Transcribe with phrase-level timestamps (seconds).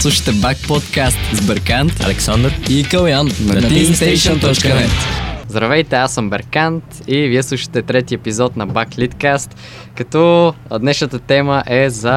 [0.00, 4.90] Слушайте Бак подкаст с Бъркант, Александър и Калян на teamstation.net.
[5.48, 9.56] Здравейте, аз съм Беркант и вие слушате трети епизод на Бак Литкаст,
[9.94, 12.10] като днешната тема е за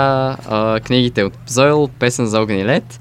[0.50, 3.00] а, книгите от Зойл, песен за огън и лед.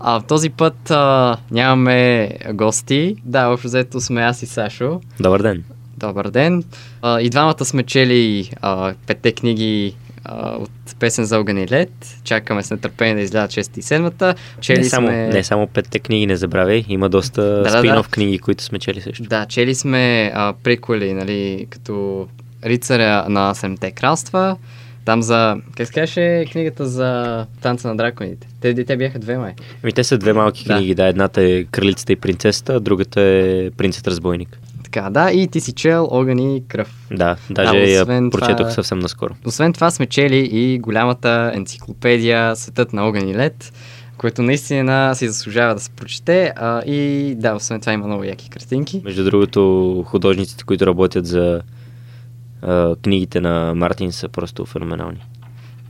[0.00, 3.16] А този път а, нямаме гости.
[3.24, 5.00] Да, общо взето сме аз и Сашо.
[5.20, 5.64] Добър ден.
[5.96, 6.64] Добър ден.
[7.02, 9.94] А, и двамата сме чели а, петте книги
[10.24, 10.70] а, от
[11.00, 11.90] песен за огън и лед.
[12.24, 14.34] Чакаме с нетърпение да излязат 6 и 7-та.
[14.60, 15.28] Чели не, само, сме...
[15.28, 16.84] не само петте книги, не забравяй.
[16.88, 18.08] Има доста Да, да, спин-оф да.
[18.08, 19.22] книги, които сме чели също.
[19.22, 22.26] Да, чели сме а, приколи, нали, като
[22.64, 24.56] Рицаря на Седемте кралства.
[25.04, 25.56] Там за...
[25.76, 28.46] Как се казваше книгата за танца на драконите?
[28.60, 29.52] Те, те бяха две май.
[29.82, 30.76] Ами те са две малки Да.
[30.76, 30.94] книги.
[30.94, 34.58] Да, едната е Кралицата и принцесата, а другата е Принцът разбойник.
[34.94, 37.06] Така, да, и ти си чел Огън и кръв.
[37.10, 39.34] Да, даже Да, я освен това- прочетох съвсем наскоро.
[39.46, 43.72] Освен това сме чели и голямата енциклопедия Светът на огън и лед,
[44.16, 46.52] което наистина си заслужава да се прочете.
[46.56, 49.00] А, и да, освен това има много яки картинки.
[49.04, 51.60] Между другото, художниците, които работят за
[52.62, 55.24] а, книгите на Мартин са просто феноменални.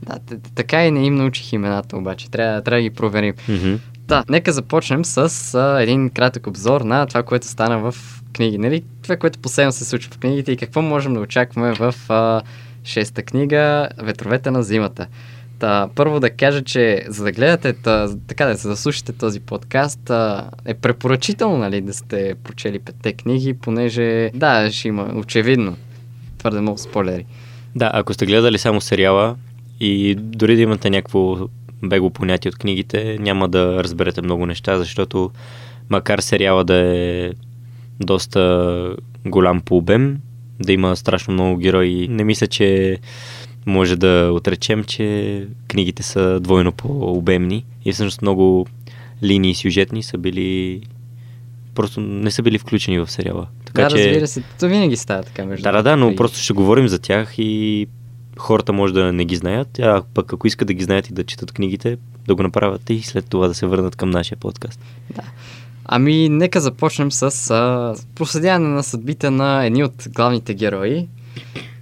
[0.03, 0.19] Да,
[0.55, 2.31] така и не им научих имената, обаче.
[2.31, 3.33] Трябва, трябва да ги проверим.
[3.49, 3.75] Мгм.
[4.07, 7.95] Да, нека започнем с а, един кратък обзор на това, което стана в
[8.33, 8.57] книги.
[8.57, 8.83] Нали?
[9.01, 12.41] Това, което последно се случва в книгите и какво можем да очакваме в а,
[12.83, 15.07] шеста книга Ветровете на зимата.
[15.59, 19.39] Та, първо да кажа, че за да гледате, та, така да, за да слушате този
[19.39, 25.77] подкаст, а, е препоръчително нали, да сте прочели петте книги, понеже, да, ще има очевидно
[26.37, 27.25] твърде много спойлери.
[27.75, 29.35] Да, ако сте гледали само сериала
[29.79, 31.37] и дори да имате някакво
[31.89, 35.31] бегло понятие от книгите, няма да разберете много неща, защото
[35.89, 37.31] макар сериала да е
[37.99, 40.17] доста голям по обем,
[40.59, 42.97] да има страшно много герои, не мисля, че
[43.65, 48.67] може да отречем, че книгите са двойно по-обемни и всъщност много
[49.23, 50.81] линии сюжетни са били
[51.75, 53.47] просто не са били включени в сериала.
[53.65, 53.95] Така да, че...
[53.95, 56.17] разбира се, то винаги става така между Да, да, да, но книги.
[56.17, 57.87] просто ще говорим за тях и
[58.39, 61.23] хората може да не ги знаят, а пък ако искат да ги знаят и да
[61.23, 61.97] четат книгите,
[62.27, 64.79] да го направят и след това да се върнат към нашия подкаст.
[65.85, 71.07] Ами, нека започнем с а, проследяване на съдбите на едни от главните герои.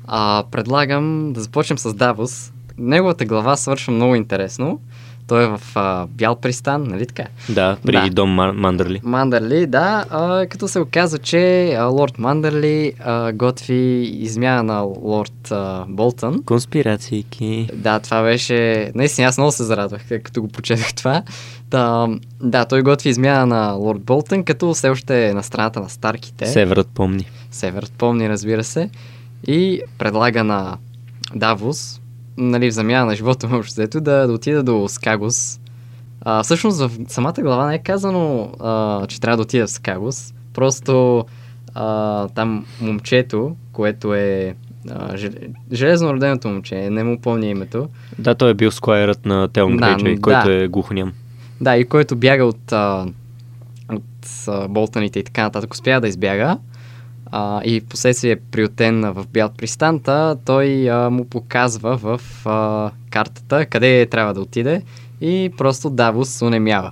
[0.06, 2.52] А, предлагам да започнем с Давос.
[2.78, 4.80] Неговата глава свършва много интересно.
[5.28, 7.24] Той е в а, Бял пристан, нали така?
[7.50, 8.10] Да, при Да.
[8.10, 9.02] Дом Ман- Мандърли.
[9.04, 11.40] Мандърли, да, а, като се оказа, че
[11.74, 13.74] а, лорд Мандърли а, готви
[14.14, 16.44] измяна на лорд а, Болтън.
[16.44, 17.26] Конспирации.
[17.74, 18.92] Да, това беше...
[18.96, 21.22] Наистина, аз много се зарадвах, като го почетах това.
[21.68, 22.08] Да,
[22.42, 26.46] да, той готви измяна на лорд Болтън, като все още е на страната на Старките.
[26.46, 27.26] Северът помни.
[27.52, 28.90] Север, помни, разбира се.
[29.48, 30.78] И предлага на
[31.36, 32.02] Давос,
[32.38, 35.60] нали, в замяна на живота му, взето, да, да отида до Скагос.
[36.22, 40.34] А, всъщност в самата глава не е казано, а, че трябва да отида в Скагос.
[40.54, 41.26] Просто
[41.76, 44.56] а, там момчето, което е
[44.90, 45.32] а, жел-
[45.74, 47.90] железно роденото момче, не му помня името,
[48.20, 50.22] Да, той е бил сквайрът на Телн Да, Грейджой, да.
[50.22, 51.14] който е глухоням.
[51.62, 53.06] Да, и който бяга от, а,
[53.92, 54.04] от
[54.48, 56.58] а, болтаните и така нататък, успя да избяга.
[57.36, 63.66] А, и в последствие приютен в Бял пристанта, той а, му показва в а, картата
[63.66, 64.82] къде трябва да отиде
[65.22, 66.92] и просто Давос унемява.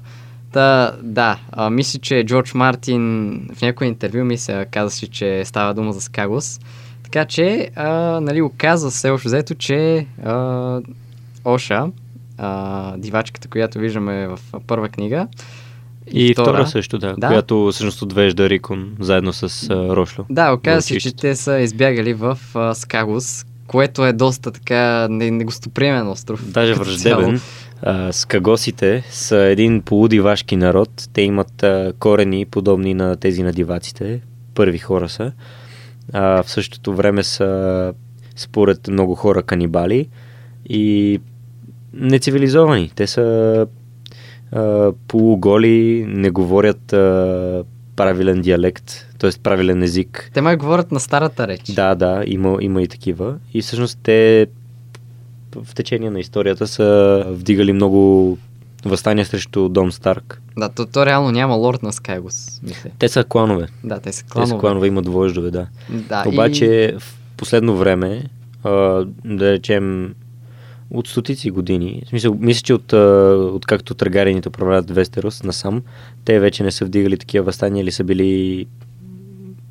[0.51, 5.45] Та, да, а, мисля, че Джордж Мартин в някое интервю ми се каза си, че
[5.45, 6.59] става дума за Скагос.
[7.03, 10.81] Така че, а, нали, оказва се още взето, че а,
[11.45, 11.87] Оша,
[12.37, 15.27] а, дивачката, която виждаме в първа книга,
[16.07, 17.27] И, втора, също, да, Да.
[17.27, 20.25] която всъщност отвежда Рикон заедно с а, Рошло.
[20.29, 25.07] Да, оказва до се, че те са избягали в а, Скагос, което е доста така
[25.09, 26.51] не- негостоприемен остров.
[26.51, 27.41] Даже враждебен.
[27.81, 30.89] А, скагосите са един полудивашки народ.
[31.13, 34.21] Те имат а, корени подобни на тези на диваците.
[34.55, 35.31] Първи хора са.
[36.13, 37.93] А, в същото време са
[38.35, 40.07] според много хора канибали
[40.69, 41.19] и
[41.93, 42.91] нецивилизовани.
[42.95, 43.67] Те са
[44.51, 47.63] а, полуголи, не говорят а,
[47.95, 49.31] правилен диалект, т.е.
[49.43, 50.31] правилен език.
[50.33, 51.61] Те май говорят на старата реч.
[51.69, 53.35] Да, да, има, има и такива.
[53.53, 54.47] И всъщност те
[55.55, 58.37] в течение на историята са вдигали много
[58.85, 60.41] възстания срещу Дом Старк.
[60.57, 62.89] Да, то, то реално няма лорд на Скайгос, мисля.
[62.99, 63.67] Те са кланове.
[63.83, 64.49] Да, те са Те кланове.
[64.49, 65.67] са кланове, имат вождове, да.
[65.89, 68.23] Да, Обаче в последно време,
[68.63, 70.15] а, да речем,
[70.93, 72.93] от стотици години, в смисъл, мисля, че от,
[73.53, 75.83] от както търгарените управляват Вестерос насам,
[76.25, 78.65] те вече не са вдигали такива възстания или са били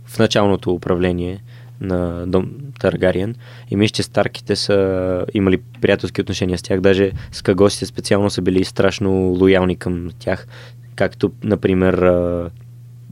[0.06, 1.42] в началното управление
[1.80, 2.50] на дом
[2.80, 3.34] Таргариен.
[3.70, 6.80] И мисля, че Старките са имали приятелски отношения с тях.
[6.80, 10.46] Даже скагосите специално са били страшно лоялни към тях.
[10.94, 12.10] Както, например,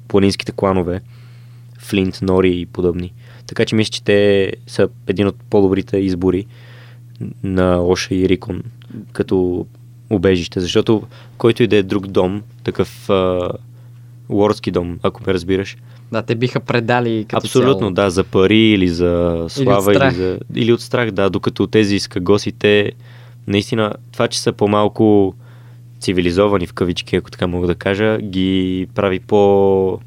[0.09, 1.01] планинските кланове.
[1.79, 3.13] Флинт, Нори и подобни.
[3.47, 6.47] Така че мисля, че те са един от по-добрите избори
[7.43, 8.63] на Оша и Рикон
[9.13, 9.67] като
[10.11, 11.03] убежище, защото
[11.39, 13.51] който и да е друг дом, такъв а,
[14.31, 15.77] лордски дом, ако ме разбираш,
[16.13, 17.91] Да, те биха предали като Абсолютно, цяло.
[17.91, 20.15] да, за пари или за слава, или, страх.
[20.15, 22.93] за, или от страх, да, докато тези скагосите,
[23.47, 25.35] наистина, това, че са по-малко
[26.01, 30.01] цивилизовани в кавички, ако така мога да кажа, ги прави по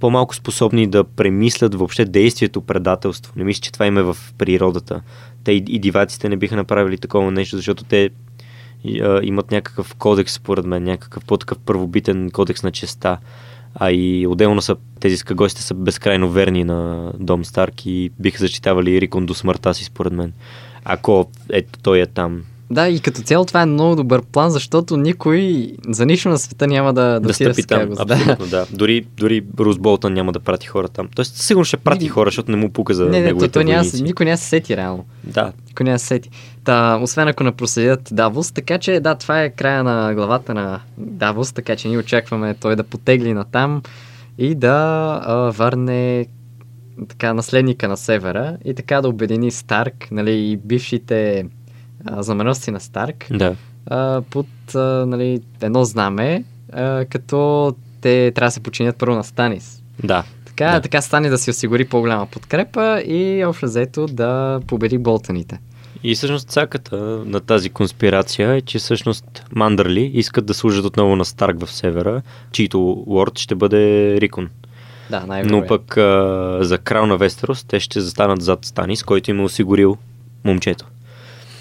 [0.00, 3.32] по-малко способни да премислят въобще действието предателство.
[3.36, 5.02] Не мисля, че това им е в природата.
[5.44, 8.10] Те и, и диваците не биха направили такова нещо, защото те
[9.02, 13.18] а, имат някакъв кодекс, според мен, някакъв по-такъв първобитен кодекс на честа.
[13.74, 19.00] А и отделно са, тези скагосите са безкрайно верни на Дом Старк и биха защитавали
[19.00, 20.32] Рикон до смъртта си, според мен.
[20.84, 22.42] Ако ето той е там.
[22.70, 26.66] Да, и като цяло това е много добър план, защото никой за нищо на света
[26.66, 27.80] няма да, да, Да, стъпи там.
[27.80, 28.00] Кагос.
[28.00, 28.66] Абсолютно, да.
[28.72, 31.08] Дори, дори Брус Болтън няма да прати хора там.
[31.14, 33.64] Тоест, сигурно ще прати Не, хора, защото не му пука за Не, не, неговите той
[33.64, 35.04] няма, никой няма се сети реално.
[35.24, 36.30] Да, Никой няма се сети.
[36.64, 40.80] Та, освен ако не проследят Давос, така че да, това е края на главата на
[40.98, 43.82] Давос, така че ние очакваме той да потегли на там
[44.38, 44.74] и да
[45.24, 46.26] а, върне
[47.08, 51.46] така наследника на севера и така да обедини Старк, нали, и бившите
[52.18, 53.56] знаменосци на Старк да.
[53.86, 59.24] а, под а, нали, едно знаме, а, като те трябва да се починят първо на
[59.24, 59.82] Станис.
[60.04, 60.24] Да.
[60.44, 60.80] Така, Да.
[60.80, 65.60] така стане да си осигури по-голяма подкрепа и общо взето да победи болтаните.
[66.04, 71.24] И всъщност цаката на тази конспирация е, че всъщност Мандърли искат да служат отново на
[71.24, 72.22] Старк в севера,
[72.52, 74.48] чийто лорд ще бъде Рикон.
[75.10, 79.30] Да, най Но пък а, за крал на Вестерос те ще застанат зад Станис, който
[79.30, 79.96] им е осигурил
[80.44, 80.86] момчето.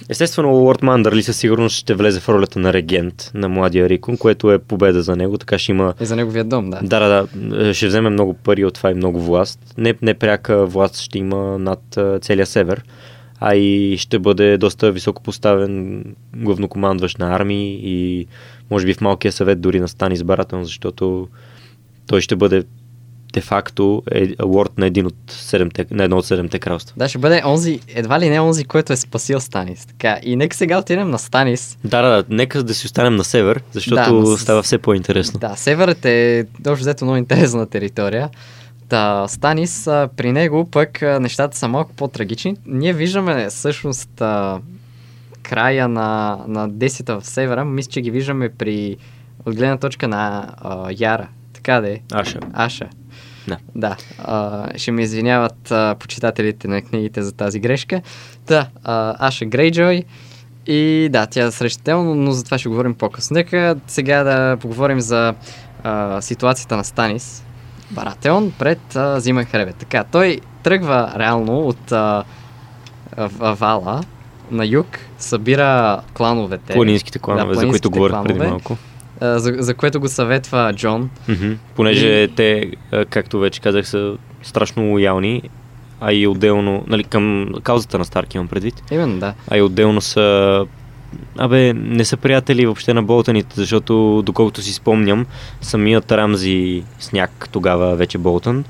[0.09, 4.51] Естествено, Лорд Мандърли със сигурност ще влезе в ролята на регент на младия Рикон, което
[4.51, 6.79] е победа за него, така ще има И за неговия дом, да.
[6.83, 7.73] Да, да, да.
[7.73, 9.59] Ще вземе много пари от това и много власт.
[9.77, 12.83] Не, не пряка власт ще има над а, целия север,
[13.39, 16.03] а и ще бъде доста високо поставен
[16.35, 18.27] главнокомандващ на армии и
[18.71, 21.27] може би в малкия съвет дори на Станис Баратън, защото
[22.07, 22.63] той ще бъде
[23.35, 26.93] де-факто е, лорд на, един от седемте, на едно от седемте кралства.
[26.97, 29.85] Да, ще бъде онзи, едва ли не онзи, който е спасил Станис.
[29.85, 31.77] Така, и нека сега отидем на Станис.
[31.83, 35.39] Да, да, да, нека да си останем на север, защото Да, става все по-интересно.
[35.39, 38.29] Да, северът е общо взето много интересна територия.
[38.89, 42.55] Та, Станис, а, при него пък а, нещата са малко по-трагични.
[42.65, 44.59] Ние виждаме всъщност а,
[45.43, 47.65] края на, на действията в севера.
[47.65, 48.97] Мисля, че ги виждаме при
[49.45, 51.27] от гледна точка на а, Яра.
[51.53, 51.99] Така да е.
[52.11, 52.39] Аша.
[52.53, 52.89] Аша.
[53.47, 53.57] Да.
[53.75, 53.95] Да.
[54.19, 58.01] А, ще ми извиняват а, почитателите на книгите за тази грешка.
[58.47, 60.03] Да, а, Аша Грейджой.
[60.67, 63.33] И да, тя среща Тел, но, за това ще говорим по-късно.
[63.33, 65.33] Нека сега да поговорим за
[65.83, 67.43] а, ситуацията на Станис
[67.91, 69.75] Барателон пред а, Зимен Хребет.
[69.75, 72.23] Така, той тръгва реално от а,
[73.17, 74.01] в- Вала
[74.51, 74.87] на юг,
[75.17, 76.73] събира клановете.
[76.73, 78.77] Планинските кланове, за които планинските говорих преди малко.
[79.21, 81.09] За, за което го съветва Джон.
[81.29, 81.51] Мгм.
[81.75, 82.71] Понеже И- те,
[83.09, 84.13] както вече казах, са
[84.43, 85.41] страшно лоялни,
[86.01, 89.33] а и отделно, нали, към каузата на Старк имам предвид, Именно, да.
[89.47, 90.65] а и отделно са
[91.37, 95.25] Абе, не са приятели въобще на Болтъните, защото доколкото си спомням,
[95.61, 98.63] самият Рамзи Сняг, тогава вече Болтън,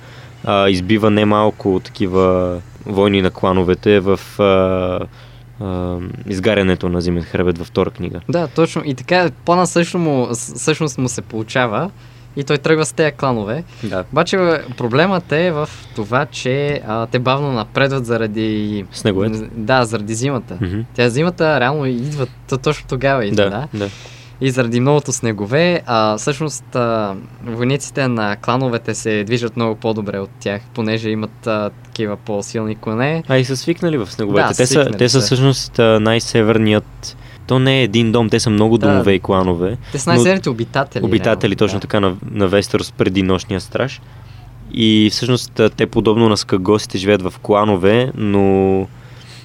[0.44, 5.06] а, избива немалко такива войни на клановете в а,
[5.62, 5.98] а,
[6.28, 8.20] изгарянето на Зимен хребет във втора книга.
[8.30, 8.82] Да, точно.
[8.86, 11.92] И така плана също му, всъщност му се получава
[12.36, 13.64] и той тръгва с тези кланове.
[13.84, 14.04] Да.
[14.12, 14.38] Обаче
[14.78, 18.86] проблемът е в това, че а, те бавно напредват заради...
[18.92, 19.50] Снеговете.
[19.52, 20.58] Да, заради зимата.
[20.62, 20.80] Мгм.
[20.96, 23.50] Тя зимата реално идва то, точно тогава идва, да.
[23.50, 23.90] Да, да.
[24.42, 27.16] И заради многото снегове, а, всъщност а,
[27.46, 33.24] войниците на клановете се движат много по-добре от тях, понеже имат а, такива по-силни коне.
[33.28, 34.48] А и са свикнали в снеговете.
[34.48, 37.18] Да, те, са, те са всъщност най-северният.
[37.48, 38.88] То не е един дом, те са много Да.
[38.88, 39.78] домове и кланове.
[39.92, 41.06] Те са най-северните обитатели.
[41.06, 41.82] Обитатели реално, точно да.
[41.82, 44.02] така на, на Вестерос преди нощния страж.
[44.74, 48.88] И всъщност те подобно на скагосите живеят в кланове, но,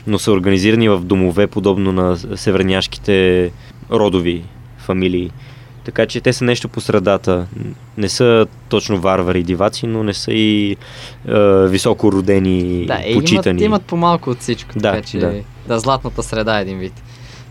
[0.06, 3.50] но са организирани в домове, подобно на северняшките
[3.90, 4.44] родови
[4.90, 5.30] фамилии.
[5.84, 7.46] Така че те са нещо по средата.
[7.98, 10.76] Не са точно варвари диваци, но не са и е,
[11.66, 13.52] високо родени, Да, е, почитани.
[13.52, 15.32] имат, имат по-малко от всичко, Да, така че да.
[15.68, 15.78] да.
[15.78, 16.92] златната среда е един вид.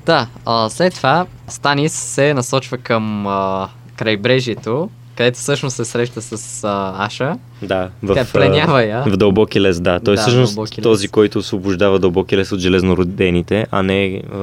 [0.06, 6.64] Да, а, след това Станис се насочва към а, крайбрежието, където всъщност се среща с
[6.64, 7.38] а, Аша.
[7.62, 9.04] Да, Тя в, пленява я.
[9.04, 10.00] в дълбоки лес, да.
[10.00, 10.70] Той Да, е всъщност лес.
[10.84, 14.38] този, който освобождава дълбоки лес от железнородените, а не а,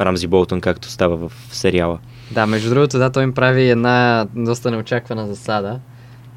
[0.00, 1.98] Рамзи Болтън, както става в сериала.
[2.30, 5.80] Да, между другото, да, той им прави една доста неочаквана засада.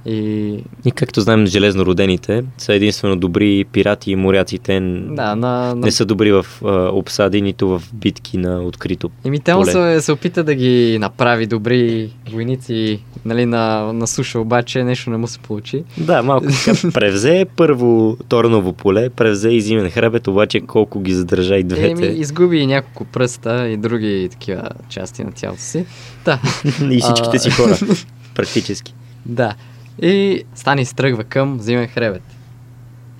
[0.06, 4.60] И И както знаем, железнородените са единствено добри пирати и моряци.
[4.60, 5.76] Те н- да, на, на...
[5.76, 9.10] не са добри в а, обсади, нито в битки на открито.
[9.26, 9.72] Еми, поле.
[9.72, 15.18] се, се опита да ги направи добри войници нали, на, на суша, обаче нещо не
[15.18, 15.84] му се получи.
[15.98, 21.56] Да, малко така превзе първо Торново поле, превзе и Зимен хребет, обаче колко ги задържа
[21.56, 22.06] и двете.
[22.06, 25.86] Еми, изгуби и няколко пръста и други такива части на тялото си.
[26.26, 26.40] Да,
[26.92, 27.78] и всичките си хора,
[28.36, 28.94] практически.
[29.26, 29.54] да.
[30.02, 32.24] И Стани стръгва към Зимен хребет.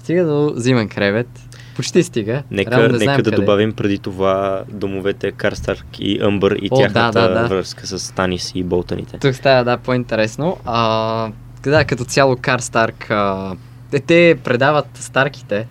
[0.04, 1.30] Стига до Зимен хребет.
[1.76, 2.44] Почти стига.
[2.52, 3.36] Нека, Реално не нека да къде.
[3.36, 3.40] е.
[3.40, 7.48] добавим преди това домовете Карстарк и Амбър и О, да, тяхната да, да.
[7.48, 9.18] връзка с Станис и Болтаните.
[9.18, 10.58] Тук става, да, по-интересно.
[10.66, 11.32] А,
[11.64, 13.56] да, като цяло Кар Старк, а,
[14.08, 15.68] те предават Старките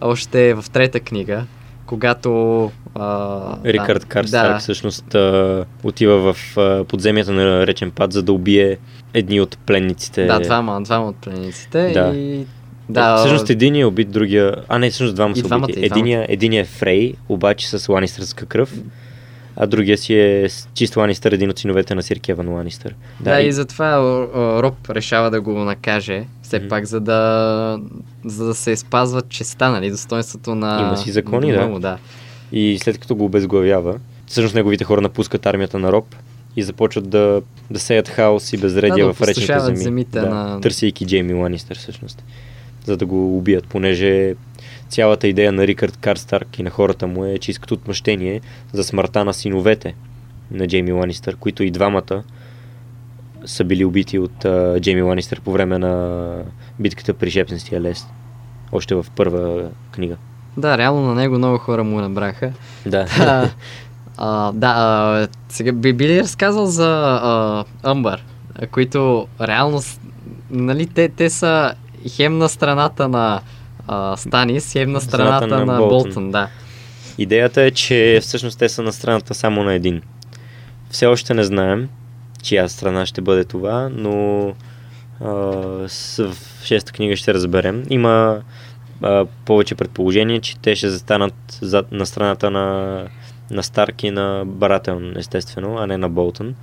[0.00, 1.44] още в трета книга,
[1.86, 2.70] когато...
[2.94, 8.22] А, Рикард да, Карстарк да, всъщност а, отива в а, подземията на речен пад, за
[8.22, 8.78] да убие
[9.14, 10.26] едни от пленниците.
[10.26, 12.12] да, двама, двама от пленниците Да.
[12.16, 12.46] и...
[12.88, 14.56] Да, всъщност един е убит, другия...
[14.68, 15.80] А не, всъщност двама И са двамата, убити.
[15.80, 15.84] и.
[15.84, 18.74] Единия, единия е Фрей, обаче с ланистърска кръв,
[19.56, 22.94] а другия си е чист Ланистър, един от синовете на Сир Кеван Ланистър.
[23.20, 26.68] Да, и затова а, а, Роб решава да го накаже, все Мгм.
[26.68, 27.78] пак, за да,
[28.24, 30.80] за да се спазва честа, нали, достоинството на...
[30.80, 31.66] Има си закони, да.
[31.66, 31.98] Му, да.
[32.52, 36.14] И след като го обезглавява, всъщност неговите хора напускат армията на Роб
[36.56, 39.76] и започват да, да сеят хаос и безредие Да, в речните земи.
[39.76, 42.24] земите да, на- Търсейки Джейми Ланистър всъщност,
[42.84, 44.34] за да го убият, понеже
[44.88, 48.40] цялата идея на Рикард Карстарк и на хората му е, че искат отмъщение
[48.72, 49.94] за смъртта на синовете
[50.50, 52.22] на Джейми Ланистър, които и двамата
[53.44, 56.34] са били убити от а, Джейми Ланистър по време на
[56.78, 58.06] битката при Жепсенския лес.
[58.72, 60.16] Още в първа книга.
[60.56, 62.52] Да, реално на него много хора му набраха.
[62.86, 63.06] Да.
[63.18, 63.48] А,
[64.16, 68.24] а, да, а, сега би, би ли разказал за а, Амбър,
[68.70, 69.80] които реално,
[70.50, 71.74] нали, те, те са
[72.16, 73.40] хем на страната на
[73.86, 75.88] а, Станис, хем на страната, Страната на на, Болтън.
[75.88, 76.48] Болтън, да.
[77.18, 80.02] Идеята е, че всъщност те са на страната само на един.
[80.90, 81.88] Все още не знаем
[82.44, 84.46] чия страна ще бъде това, но
[85.20, 85.34] а,
[85.88, 87.84] с, в шеста книга ще разберем.
[87.90, 88.42] Има
[89.02, 92.98] а, повече предположение, че те ще застанат зад, на страната на,
[93.50, 96.54] на Старк и на Барателн, естествено, а не на Болтън.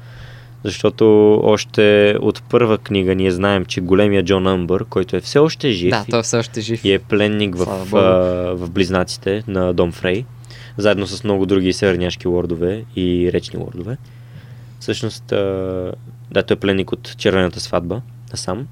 [0.64, 5.72] Защото още от първа книга ние знаем, че големия Джон Амбър, който е все още
[5.72, 6.86] жив Да, той е все още жив.
[6.86, 8.02] и е пленник в, Богу.
[8.66, 10.26] в близнаците на Дом Фрей,
[10.78, 13.98] заедно с много други северняшки лордове и речни лордове.
[14.82, 18.68] Всъщност, да, той е пленник от червената сватба, насам.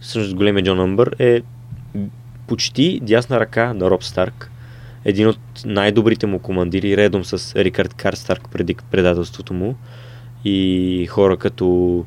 [0.00, 1.40] Всъщност, големия Джон Амбър е
[2.46, 4.50] почти дясна ръка на Роб Старк,
[5.04, 9.76] един от най-добрите му командири, редом с Рикард Карстарк преди предателството му
[10.44, 12.04] и хора като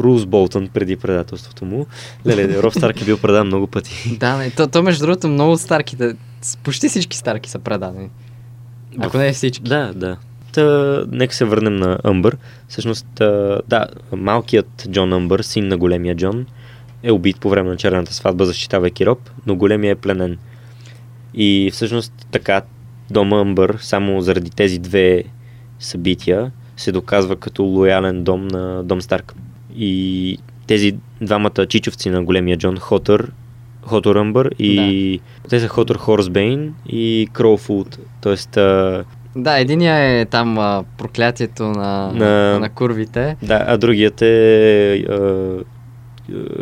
[0.00, 1.86] Рус Болтън преди предателството му.
[2.26, 4.16] Леле, Роб Старк е бил предан много пъти.
[4.20, 6.16] Да, не, то, то между другото много старките,
[6.62, 8.10] почти всички старки са предадени.
[8.98, 9.62] Ако не всички.
[9.62, 10.16] Да, да.
[10.52, 12.36] Та, нека се върнем на Амбър.
[12.68, 13.06] Всъщност,
[13.68, 16.46] да, малкият Джон Амбър, син на големия Джон,
[17.02, 20.38] е убит по време на черната сватба, защитавайки Роб, но големия е пленен.
[21.34, 22.62] И всъщност така
[23.10, 25.24] дома Амбър, само заради тези две
[25.78, 29.34] събития, се доказва като лоялен дом на Дом Старк.
[29.76, 33.32] И тези двамата чичовци на големия Джон, Хотър,
[33.82, 37.98] Хотър Амбър и те са Хотър Хорсбейн и Кроуфулд.
[38.20, 38.58] Тоест,
[39.36, 43.36] Да, единия е там а, проклятието на, На- на курвите.
[43.42, 45.58] Да, а другият е а,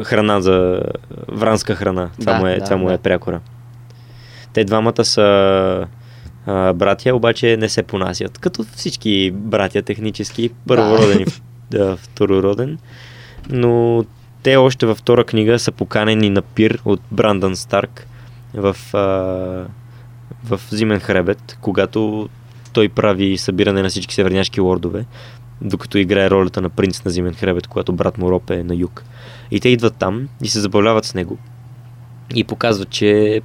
[0.05, 0.83] храна за
[1.29, 2.11] вранска храна.
[2.21, 2.95] Това, Да, му, е, да, това му да.
[2.95, 3.41] е прякора.
[4.53, 5.87] Те двамата са
[6.47, 8.39] а, братя, обаче не се понасят.
[8.39, 11.25] Като всички братя технически, първороден и
[11.71, 12.79] да, второроден.
[13.51, 14.05] Но
[14.43, 18.07] те още във втора книга са поканени на пир от Брандън Старк
[18.55, 18.99] в, а,
[20.45, 22.29] в Зимен хребет, когато
[22.73, 25.05] той прави събиране на всички северняшки лордове,
[25.61, 29.05] докато играе ролята на принц на Зимен хребет, когато брат му Роп е на юг.
[29.51, 31.39] И те идват там и се забавляват с него.
[32.35, 33.41] И показват, че,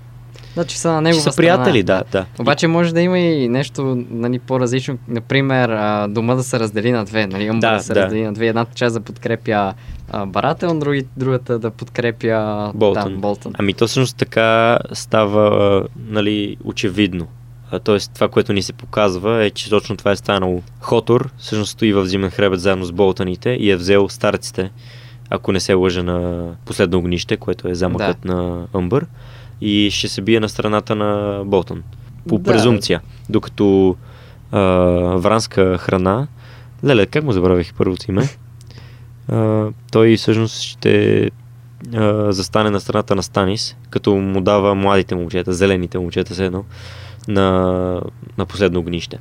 [0.54, 2.26] Значи са на че негова са приятели, да, да.
[2.40, 4.98] Обаче може да има и нещо нали, по-различно.
[5.08, 5.70] Например,
[6.08, 7.28] дома да се раздели на две.
[7.28, 8.02] Нали, Да, да, се да.
[8.02, 8.48] раздели на две.
[8.48, 9.74] Едната част да подкрепя
[10.28, 13.04] Барател, други, другата да подкрепя Болтън.
[13.04, 13.54] Там, Болтън.
[13.58, 17.28] Ами то всъщност така става нали, очевидно.
[17.80, 20.62] Тоест това, което ни се показва е, че точно това е станало.
[20.80, 24.72] Хотор всъщност стои в Зимен хребет заедно с Болтаните и е взел старците
[25.30, 28.34] ако не се лъжа на последно огнище, което е замъкът да.
[28.34, 29.06] на Амбър
[29.62, 31.84] и ще се бие на страната на Болтън.
[32.28, 32.52] По да.
[32.52, 33.02] презумпция.
[33.30, 33.96] Докато
[34.52, 34.62] а,
[35.18, 36.28] вранска храна,
[36.86, 38.30] леле, как му забравих първото име?
[39.28, 41.26] А, той всъщност ще
[41.94, 46.64] а, застане на страната на Станис, като му дава младите момчета, зелените момчета, все едно,
[47.28, 48.02] на,
[48.38, 49.20] на последно огнище.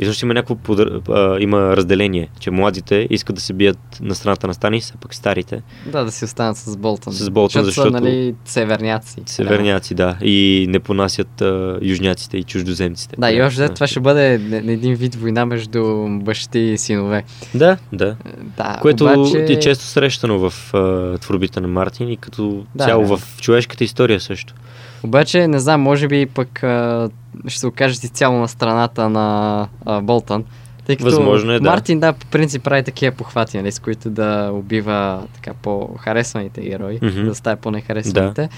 [0.00, 1.00] И също има някакво подър...
[1.08, 5.14] а, има разделение, че младите искат да се бият на страната на Станис, а пък
[5.14, 5.62] старите.
[5.86, 7.12] Да, да си останат с Болтън.
[7.12, 7.90] С Болтън, защото...
[7.90, 8.04] защото...
[8.04, 9.22] Са, нали, северняци.
[9.26, 10.16] Северняци, да.
[10.22, 13.16] И не понасят а, южняците и чуждоземците.
[13.18, 17.24] Да, и още това ще бъде един вид война между бащи и синове.
[17.54, 18.16] Да, да.
[18.56, 19.38] Да, Което обаче...
[19.38, 23.16] е често срещано в а, творбите на Мартин и като Да, цяло да.
[23.16, 24.54] в човешката история също.
[25.02, 27.10] Обаче, не знам, може би пък а,
[27.46, 30.44] ще се окажат изцяло на страната на а, Болтън.
[30.86, 31.70] Тъй като Възможно е, да.
[31.70, 36.98] Мартин, да, по принцип прави такива похвати, нали, с които да убива така по-харесваните герои,
[37.02, 37.24] Мгм.
[37.24, 38.48] да става по-нехаресваните.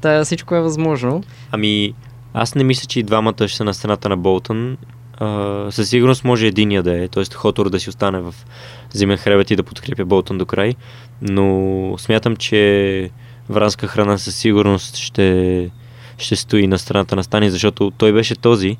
[0.00, 1.22] Та всичко е възможно.
[1.50, 1.94] Ами,
[2.34, 4.76] аз не мисля, че и двамата ще са на страната на Болтън.
[5.18, 7.24] А, със сигурност може единия да е, т.е.
[7.34, 8.34] Хотор да си остане в
[8.92, 10.74] зимен хребет и да подкрепя Болтън до край,
[11.22, 13.10] но смятам, че
[13.48, 15.70] вранска храна със сигурност ще,
[16.20, 18.76] ще стои на страната на Стани, защото той беше този,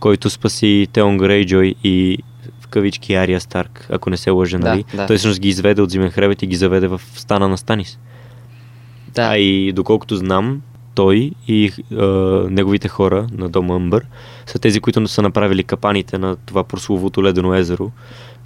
[0.00, 2.18] който спаси Теон Грейджой и
[2.60, 4.84] в кавички Ария Старк, ако не се лъжа, Да, нали?
[4.94, 5.06] да.
[5.06, 7.98] Той всъщност ги изведе от зимен хребет и ги заведе в стана на Станис.
[9.14, 10.62] Да, А и доколкото знам,
[10.94, 12.04] той и а,
[12.50, 14.06] неговите хора на дома Амбър
[14.46, 17.90] са тези, които са направили капаните на това прословото ледено езеро,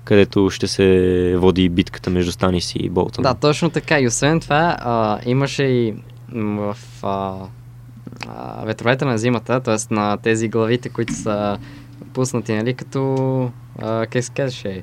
[0.05, 3.23] където ще се води битката между Станис и Болтън.
[3.23, 4.01] да, точно така.
[4.01, 5.95] И освен това, а, имаше и
[6.33, 7.35] в а,
[8.29, 9.95] а, ветровете на зимата, т.е.
[9.95, 11.59] на тези главите, които са
[12.13, 13.51] пуснати, нали, като...
[13.83, 14.83] А, как се казваше?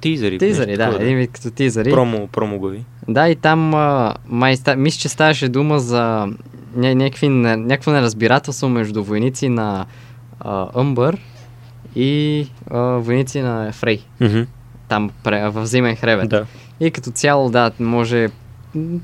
[0.00, 1.90] Тизъри, нещо да, такова, един вид като тизъри.
[1.90, 2.84] Промо, промо глави.
[3.08, 6.28] Да, и там а, май, ста, мисля, че ставаше дума за
[6.76, 9.86] ня, някакви, някакво неразбирателство между войници на
[10.40, 11.18] а, Умбър
[11.96, 14.00] и а, войници на Фрей.
[14.20, 14.42] Мгм.
[14.88, 16.28] Там пре, в зимен хребет.
[16.28, 16.46] Да.
[16.80, 18.28] И като цяло, да, може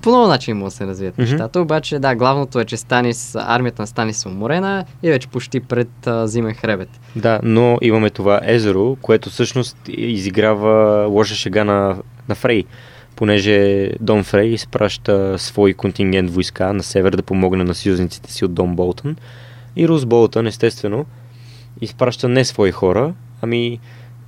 [0.03, 1.31] по много начин могат да се развият Мгм.
[1.31, 5.61] нещата, обаче да, главното е, че Станис, армията на Станис е уморена и вече почти
[5.61, 6.89] пред а, зимен хребет.
[7.17, 11.97] Да, но имаме това езеро, което всъщност изиграва лоша шега на,
[12.29, 12.65] на Фрей,
[13.17, 18.55] понеже Дон Фрей изпраща свой контингент войска на север да помогне на съюзниците си от
[18.55, 19.17] Дон Болтън.
[19.77, 21.07] И Рус Болтън, естествено,
[21.81, 23.79] изпраща не свои хора, ами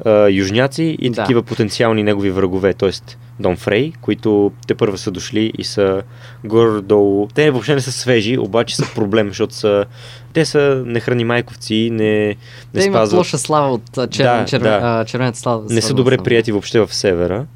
[0.05, 1.17] а, южняци и Да.
[1.17, 2.91] такива потенциални негови врагове, т.е.
[3.41, 6.03] Дон Фрей, които те първа са дошли и са
[6.45, 7.29] горе-долу...
[7.35, 9.85] Те въобще не са свежи, обаче са проблем, защото са...
[10.33, 12.37] Те са нехрани майковци, не, не
[12.75, 13.19] Те имат спазват...
[13.19, 14.25] лоша слава от а, чер...
[14.25, 14.81] Да, червен...
[14.81, 15.05] да.
[15.05, 15.65] червената слава.
[15.71, 16.25] Не са добре с това.
[16.25, 17.47] прияти въобще в севера.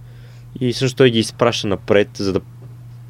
[0.60, 2.40] И всъщност той ги изпраща напред, за да,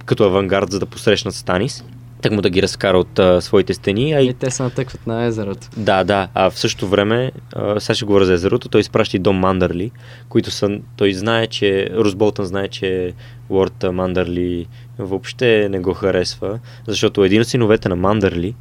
[0.05, 1.85] като авангард, за да посрещнат Станис.
[2.23, 4.13] Так му да ги разкара от а, своите стени.
[4.13, 4.35] А И и...
[4.35, 5.69] те се натъкват на езерото.
[5.77, 6.29] Да, да.
[6.35, 9.91] А в същото време, а, сега ще говоря за езерото, той изпраща и Дом Мандърли,
[10.29, 10.79] които са...
[10.97, 11.91] Той знае, че...
[11.95, 13.15] Рус Болтън знае, че
[13.51, 14.67] Лорд Мандърли
[14.99, 18.55] въобще не го харесва, защото един от синовете на Мандърли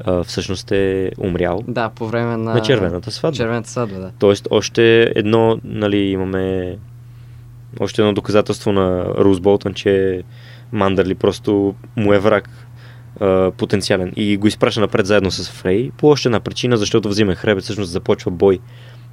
[0.00, 2.54] а, всъщност е умрял Да, по време на...
[2.54, 3.36] на червената сватба.
[3.36, 4.10] Червената сватба, да.
[4.18, 6.76] Тоест, още едно, нали, имаме
[7.80, 10.22] още едно доказателство на Рус Болтън, че
[10.72, 12.48] Мандърли просто му е враг
[13.20, 17.12] а, потенциален и го изпраща напред заедно с Фрей по още една причина, защото в
[17.12, 18.58] Зимен хребет всъщност започва бой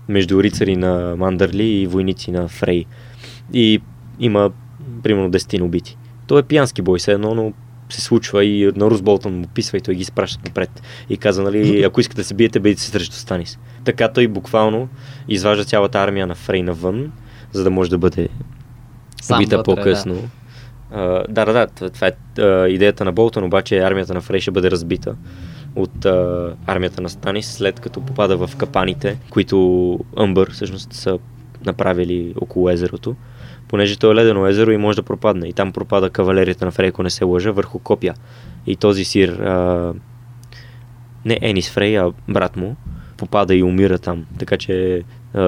[0.10, 2.86] между рицари на Мандърли и войници на Фрей.
[3.54, 3.82] И
[4.20, 4.52] има
[5.04, 5.98] примерно 10 убити.
[6.28, 7.54] То е пиянски бой, все едно, но
[7.90, 10.82] се случва и на Рус Болтън му писва и той ги изпраща напред.
[11.10, 13.60] И каза, нали, ако искате да се биете, бидете се срещу Станис.
[13.84, 14.90] Така той буквално
[15.28, 17.12] изважда цялата армия на Фрей навън,
[17.52, 18.30] за да може да бъде
[19.22, 20.30] Сам убита вътре, по-късно.
[20.91, 25.15] Да, да, да, това- е идеята на Болтън, обаче армията на Фрей ще бъде разбита
[25.75, 31.19] от а, армията на Станис, след като попада в капаните, които Амбър всъщност са
[31.65, 33.15] направили около езерото,
[33.67, 35.47] понеже то е ледено езеро и може да пропадне.
[35.47, 38.13] И там пропада кавалерията на Фрей, ако не се лъжа, върху копия.
[38.67, 39.93] И този сир, а,
[41.25, 42.75] не Енис Фрей, а брат му,
[43.17, 44.25] попада и умира там.
[44.39, 45.41] Така че а,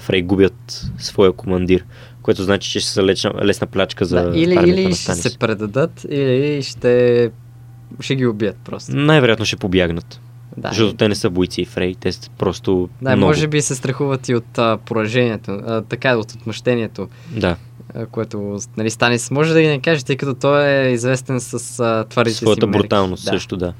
[0.00, 1.84] Фрей губят своя командир,
[2.26, 6.06] което значи, че ще са лесна, лесна плячка за да или, или ще се предадат,
[6.10, 7.30] или ще,
[8.00, 8.96] ще ги убият просто.
[8.96, 10.20] Най-вероятно ще побягнат.
[10.56, 13.28] Да, Защото те не са бойци Фрей, те са просто да много.
[13.28, 17.56] може би се страхуват и от а, поражението, а, така от отмъщението, Да,
[17.94, 21.80] а, което нали, Станис може да ги не каже, тъй като той е известен с
[21.80, 23.30] а, твърдите своята си бруталност да.
[23.30, 23.72] също, да.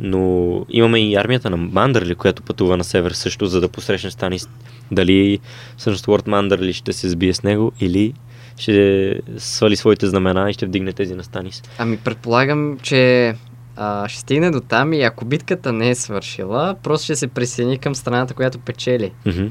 [0.00, 4.48] Но имаме и армията на Мандърли, която пътува на север също, за да посрещне Станис.
[4.90, 5.38] Дали
[5.76, 8.12] всъщност Лорд Мандърли ще се сбие с него или
[8.56, 11.62] ще свали своите знамена и ще вдигне тези на Станис.
[11.78, 13.34] Ами предполагам, че
[13.76, 17.78] а, ще стигне до там и ако битката не е свършила, просто ще се присъедини
[17.78, 19.12] към страната, която печели.
[19.26, 19.46] Мгм.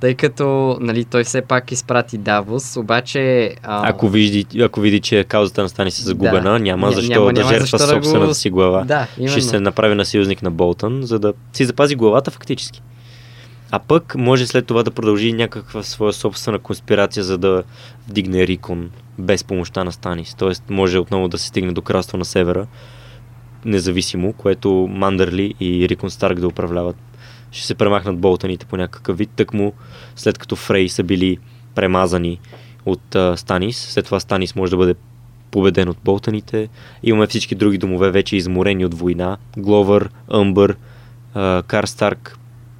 [0.00, 0.44] Тъй като
[0.80, 3.54] нали, той все пак изпрати Давос, обаче...
[3.62, 6.58] А, Ако, види, ако види, че каузата на Станис е загубена, Да.
[6.58, 8.84] няма Ня- защо няма- да няма жертва защо да го- собствената си глава.
[8.84, 9.32] Да, именно.
[9.32, 12.82] ще се направи на съюзник на Болтън, за да си запази главата фактически.
[13.70, 17.62] А пък може след това да продължи някаква своя собствена конспирация, за да
[18.08, 20.34] вдигне Рикон без помощта на Станис.
[20.34, 22.66] Тоест може отново да се стигне до кралство на севера,
[23.64, 26.96] независимо, което Мандърли и Рикон Старк да управляват.
[27.50, 29.72] Ще се премахнат болтаните по някакъв вид, тъкмо
[30.16, 31.38] след като Фрей са били
[31.74, 32.40] премазани
[32.86, 33.76] от а, Станис.
[33.76, 34.94] След това Станис може да бъде
[35.50, 36.68] победен от болтаните.
[37.02, 39.36] Имаме всички други домове вече изморени от война.
[39.56, 40.76] Гловър,Ъмбър,
[41.34, 42.37] а, Кар Старк,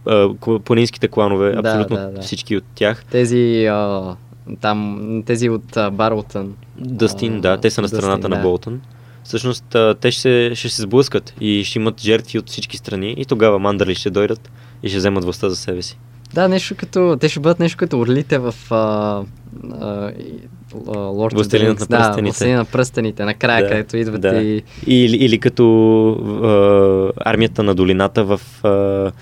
[0.08, 2.22] а, планинските кланове, Да, абсолютно да, да.
[2.22, 3.04] всички от тях.
[3.10, 4.16] Тези, а,
[4.60, 6.54] там, тези от а, Барлтън.
[6.78, 8.42] Дъстин, А, да, те са на Дъстин, страната на да.
[8.42, 8.80] Болтън.
[9.24, 13.14] Всъщност, а, те ще се, ще се сблъскат и ще имат жертви от всички страни
[13.18, 14.50] и тогава мандърли ще дойдат
[14.82, 15.98] и ще вземат властта за себе си.
[16.34, 17.16] Да, нещо като...
[17.20, 18.54] Те ще бъдат нещо като орлите в...
[18.70, 19.22] А,
[19.80, 20.12] а,
[21.32, 21.80] Властелинът Rings.
[21.80, 22.22] на Да, пръстените.
[22.22, 24.42] Властелин на пръстените, накрая, Да, където идват да.
[24.42, 24.62] и...
[24.86, 26.10] Или, или като
[27.24, 29.12] а, армията на долината в а,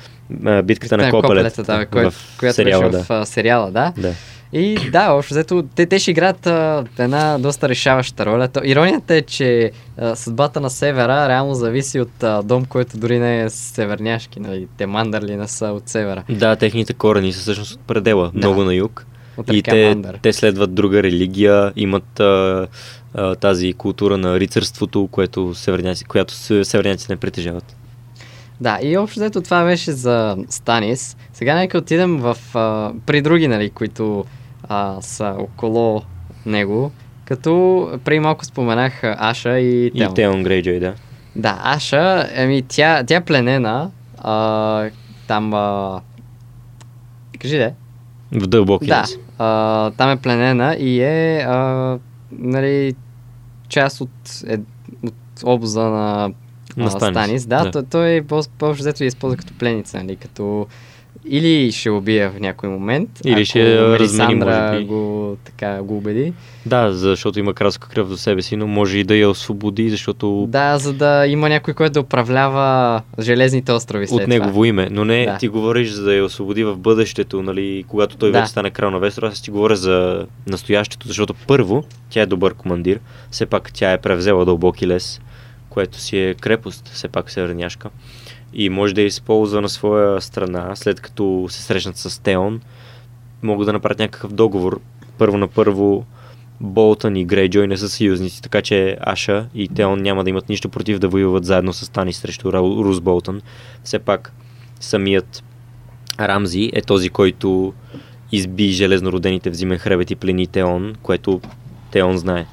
[0.44, 2.82] а, битката на копелета, да, кое, в която сериала.
[2.82, 3.04] беше да.
[3.04, 3.92] в а, сериала, да.
[3.98, 4.12] да.
[4.52, 8.48] И да, общо взето, те, те ще играят а, една доста решаваща роля.
[8.48, 13.18] То, иронията е, че а, съдбата на севера реално зависи от а, дом, който дори
[13.18, 14.40] не е северняшки.
[14.40, 14.68] Нали?
[14.76, 16.22] Те мандърли не са от севера.
[16.28, 18.38] Да, техните корени са всъщност от предела, Да.
[18.38, 19.06] много на юг.
[19.36, 20.18] От И те, Мандър.
[20.22, 22.66] те следват друга религия, имат а,
[23.14, 27.76] а, тази култура на рицарството, което северняци, която се- северняци не притежават.
[28.60, 31.16] Да, и общо взето това беше за Станис.
[31.32, 34.24] Сега нека отидем в, а, при други, нали, които
[34.68, 36.02] а, са около
[36.46, 36.92] него.
[37.24, 40.14] Като преди малко споменах Аша и И Теон.
[40.14, 40.94] Теон Грейджой, да.
[41.36, 43.90] Да, Аша, еми тя, тя е пленена.
[44.18, 44.90] А,
[45.26, 45.54] там...
[45.54, 46.00] А...
[47.38, 47.74] Кажи де.
[48.32, 49.04] В дълбоки Да,
[49.38, 51.98] а, там е пленена и е а,
[52.32, 52.94] нали,
[53.68, 54.10] част от,
[54.46, 54.58] е,
[55.02, 55.14] от
[55.44, 56.32] обоза на,
[56.76, 57.46] На Станис, Станис.
[57.46, 57.70] Да, да.
[57.72, 60.66] Той, той по- по-общо взето я използва като пленица, нали, като
[61.28, 64.84] или ще убие в някой момент, Или ако ще размени, може би.
[64.84, 66.32] го, така, го убеди.
[66.66, 70.46] Да, защото има кралска кръв до себе си, но може и да я освободи, защото
[70.48, 74.88] Да, за да има някой, който да управлява железните острови след от негово име.
[74.90, 75.36] Но не, Да.
[75.36, 78.38] ти говориш за да я освободи в бъдещето, нали, когато той Да.
[78.38, 82.54] вече стане крал на Вестерос, аз ти говоря за настоящето, защото първо, тя е добър
[82.54, 85.20] командир, все пак тя е превзела дълбоки лес,
[85.76, 87.90] което си е крепост, все пак северняшка.
[88.54, 92.60] И може да я използва на своя страна, след като се срещнат с Теон,
[93.42, 94.80] могат да направят някакъв договор.
[95.18, 96.06] Първо на първо
[96.60, 100.68] Болтън и Грейджой не са съюзници, така че Аша и Теон няма да имат нищо
[100.68, 103.42] против да воюват заедно с Тани срещу Рус Болтън.
[103.84, 104.32] Все пак
[104.80, 105.44] самият
[106.20, 107.74] Рамзи е този, който
[108.32, 111.40] изби железнородените в зимен хребет и плени Теон, което
[111.90, 112.46] Теон знае.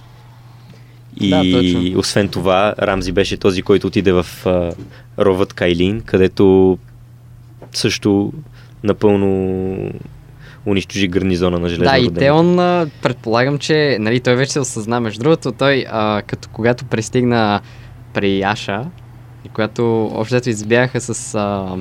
[1.22, 2.00] И Да, точно.
[2.00, 4.72] освен това, Рамзи беше този, който отиде в а,
[5.20, 6.78] ровът Кайлин, където
[7.72, 8.34] също
[8.84, 9.92] напълно
[10.66, 12.14] унищожи гарнизона на Да, железнородените.
[12.14, 12.56] и Теон,
[13.02, 15.00] предполагам, че нали, той вече се осъзна.
[15.00, 17.62] Между другото, той, а, като когато пристигна
[18.14, 18.86] при Аша,
[19.46, 21.76] и когато общо избягаха с а,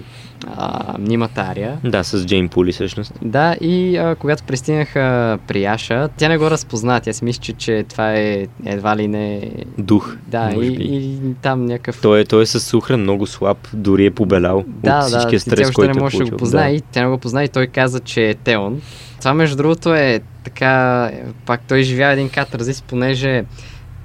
[0.57, 3.12] а, Нимата Ария, Да, с Джейн Пули всъщност.
[3.22, 7.01] да, и а, когато пристигнаха при Аша, тя не го разпозна.
[7.01, 9.51] Тя си мисли, че, това е едва ли не...
[9.79, 10.16] Дух.
[10.27, 10.85] Да, и, би.
[10.85, 12.01] и, там някакъв...
[12.03, 15.31] Той е, той е със сухрен, много слаб, дори е побелял Да, от да, всичкия
[15.31, 16.70] тя стрес, още който не е може да го Да.
[16.70, 18.81] и тя не го позна и той каза, че е Теон.
[19.18, 21.11] Това между другото е така,
[21.46, 23.44] пак той живя един катарзис, понеже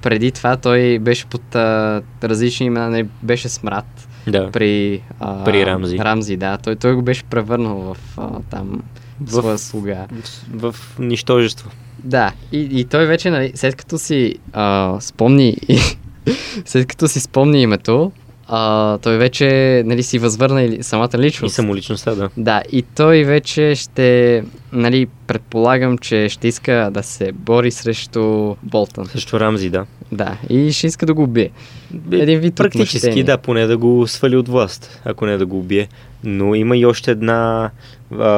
[0.02, 4.50] преди това той беше под а, различни имена, не беше смрад Да.
[4.50, 5.98] при, а, При Рамзи.
[5.98, 6.58] Рамзи, да.
[6.58, 8.82] Той, той го беше превърнал в а, там
[9.20, 10.06] В- своя слуга.
[10.50, 11.70] В, в нищожество.
[11.98, 15.56] Да, и, и той вече, нали, след като си а, спомни,
[16.64, 18.12] след като си спомни името,
[18.48, 21.54] а, той вече, нали, си възвърна или самата И личност.
[21.54, 22.28] самоличността, да.
[22.36, 29.06] Да, и той вече ще, нали, предполагам, че ще иска да се бори срещу Болтън.
[29.06, 29.86] Също Рамзи, да.
[30.12, 31.50] Да, и ще иска да го убие.
[32.12, 33.24] Един вид Практически, отмъщение.
[33.24, 35.88] да, поне да го свали от власт, ако не да го убие.
[36.24, 37.70] Но има и още една
[38.12, 38.28] а,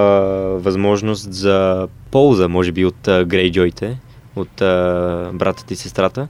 [0.56, 3.98] възможност за полза, може би, от а, Грейджойте,
[4.36, 6.28] от а, братът и сестрата.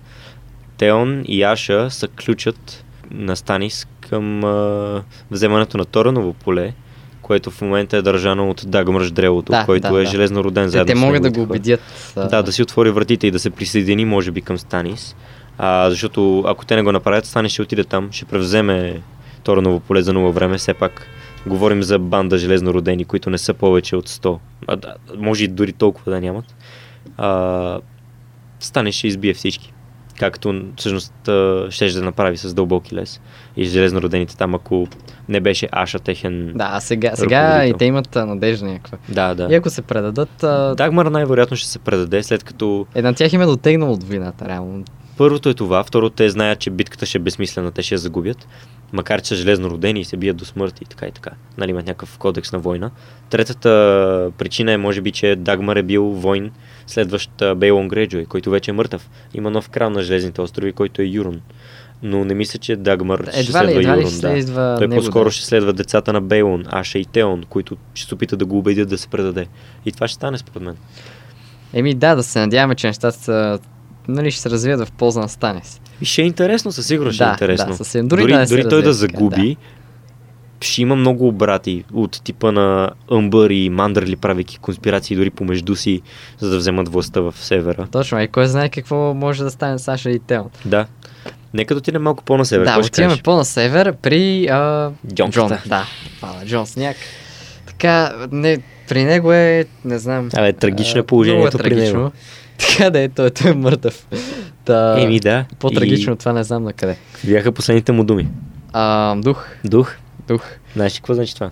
[0.79, 6.73] Теон и Аша са ключът на Станис към а, вземането на Тороново поле,
[7.23, 10.11] което в момента е държано от Дагмърш Дрелото, Да, който да, е да.
[10.11, 11.45] железно роден Те, заедно те с могат да го хора.
[11.45, 11.81] убедят.
[12.31, 15.17] Да, да си отвори вратите и да се присъедини, може би, към Станис.
[15.59, 19.03] А, защото ако те не го направят, Станис ще отиде там, ще превземе
[19.45, 20.59] Тороново поле за ново време.
[20.59, 21.07] Все пак
[21.47, 24.39] говорим за банда железнородени, които не са повече от 100.
[24.67, 26.45] А, да, може и дори толкова да нямат.
[27.17, 27.81] А,
[28.61, 29.73] Станис ще избие всички.
[30.21, 31.13] Както всъщност
[31.71, 33.21] щеше да направи с дълбоки лес.
[33.57, 34.89] И железнородените там, ако
[35.29, 36.53] не беше Аша техен...
[36.55, 38.99] Да, сега, сега и те имат надежда някаква.
[39.09, 39.35] да.
[39.35, 39.49] да.
[39.51, 43.33] И ако се предадат, а, Дагмар най-вероятно ще се предаде, след като е, на тях
[43.33, 44.85] им е дотегнало от вината, реално.
[45.17, 48.49] Първото е това, второто те знаят, че битката ще е безсмислена, те ще я загубят,
[48.93, 51.31] макар че са железно родени и се бият до смърт и така и така.
[51.59, 52.91] Нали, имат някакъв кодекс на война.
[53.31, 56.51] Третата причина е, може би, че Дагмар е бил войн
[56.91, 59.11] следващ Бейлон Греджой, който вече е мъртъв.
[59.35, 61.41] Има нов крал на железните острови, който е Юрон.
[62.03, 64.11] Но не мисля, че Дагмар ще Едва ли, следва едва ли Юрон.
[64.11, 64.29] ще да.
[64.43, 65.31] следва Той него, по-скоро да.
[65.31, 68.89] ще следва децата на Бейлон, Аша и Теон, които ще се опитат да го убедят
[68.89, 69.47] да се предаде.
[69.87, 70.77] И това ще стане според мен.
[71.73, 73.59] Еми да, да се надяваме, че нещата са,
[74.09, 75.81] нали, ще се развият в полза на Станис.
[76.01, 77.67] И ще е интересно, със сигурност ще е Да, интересно.
[77.67, 77.93] да, със.
[77.93, 79.57] Дори дори, да дори той да загуби,
[80.61, 86.03] ще има много обрати от типа на Умбър и Мандърли, правейки конспирации дори помежду си,
[86.39, 87.87] за да вземат властта в севера.
[87.93, 90.51] Точно, и кой знае какво може да стане Саша и Теон.
[90.65, 90.87] Да.
[91.55, 92.65] Нека да отидем малко по-на север.
[92.65, 95.49] Да, отиваме по-на север при а, Джонката.
[95.49, 95.59] Джон.
[95.67, 95.87] Да,
[96.21, 96.97] Пала Джон Сняг.
[97.67, 100.29] Така, не, при него е, не знам.
[100.37, 101.99] Абе, трагично е положението е при трагично.
[101.99, 102.13] него.
[102.59, 104.07] Така да е, той, той е мъртъв.
[104.65, 105.45] Та, Еми да.
[105.59, 106.97] По-трагично от това не знам на къде.
[107.25, 108.29] И бяха последните му думи.
[108.73, 109.95] А, дух, Дух.
[110.31, 110.45] Дух.
[110.75, 111.51] Знаеш какво значи това?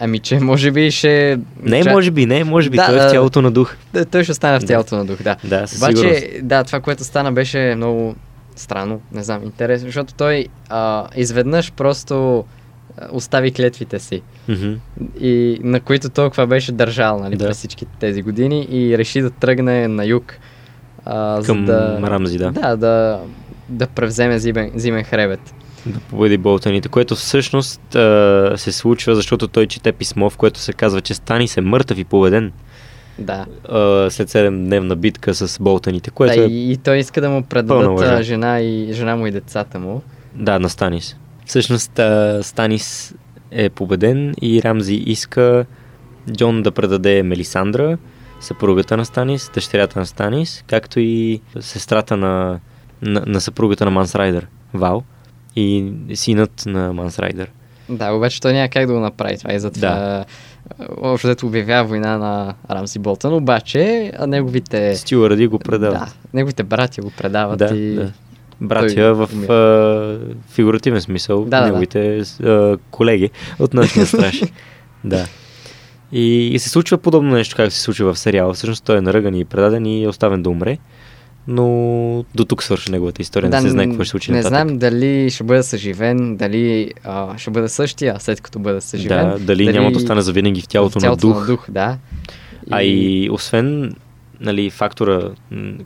[0.00, 1.38] Ами, че може би ще...
[1.62, 2.76] Не ча- може би, не може би.
[2.76, 3.74] Да, той е в тялото на дух.
[3.92, 4.66] Да, той ще остане в Да.
[4.66, 5.36] тялото на дух, да.
[5.44, 6.24] Да, със Обаче, сигурност.
[6.42, 8.14] да, това, което стана, беше много
[8.56, 12.44] странно, не знам, интересно, защото той а, изведнъж просто
[13.12, 14.72] остави клетвите си, Мгм.
[15.20, 17.46] и на които толкова беше държал нали, Да.
[17.46, 20.34] през всички тези години и реши да тръгне на юг.
[21.04, 22.50] А, Към за да, Рамзи, да.
[22.50, 23.20] Да, да,
[23.68, 25.54] да превземе зимен, зимен хребет.
[25.86, 30.72] Да победи Болтаните, което всъщност а, се случва, защото той чете писмо, в което се
[30.72, 32.52] казва, че Стани се мъртъв и победен
[33.18, 33.46] Да.
[33.68, 38.24] а, след 7-дневна битка с Болтаните, което да е и, той иска да му предадат
[38.24, 40.02] жена, и, жена му и децата му.
[40.34, 41.16] да, на Станис.
[41.46, 43.14] Всъщност а, Станис
[43.50, 45.66] е победен и Рамзи иска
[46.32, 47.98] Джон да предаде Мелисандра,
[48.40, 52.60] съпругата на Станис, дъщерята на Станис, както и сестрата на,
[53.02, 55.04] на, на съпругата на Манс Райдер, Вал,
[55.56, 57.50] и синът на Манс Райдер.
[57.88, 60.24] Да, обаче той няма как да го направи това и затова Да.
[60.98, 65.98] общо взето обявява война на Рамси Болтън, обаче а неговите, Стюарди го предават.
[65.98, 68.12] да, неговите братя го предават Да, и да.
[68.60, 69.54] Братя в умира.
[69.54, 71.66] а, фигуративен смисъл, Да, да, да.
[71.66, 74.42] неговите а, колеги от нашия страж.
[75.04, 75.26] да.
[76.12, 78.54] И, и се случва подобно нещо, както се случва в сериала.
[78.54, 80.78] Всъщност той е наръган и предаден и е оставен да умре.
[81.50, 83.50] Но до тук свърши неговата история.
[83.50, 84.58] не се знае какво ще случи не нататък.
[84.58, 89.30] знам дали ще бъде съживен, дали а, ще бъде същия след като бъде съживен.
[89.30, 91.40] Да, дали, няма да остане завинаги в тялото, в тялото на дух.
[91.40, 91.98] на дух, да.
[92.70, 93.94] А и освен
[94.40, 95.30] нали, фактора,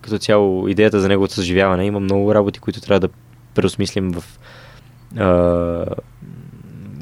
[0.03, 3.09] като цяло идеята за неговото съживяване, има много работи, които трябва да
[3.55, 4.24] преосмислим в
[5.18, 5.85] а,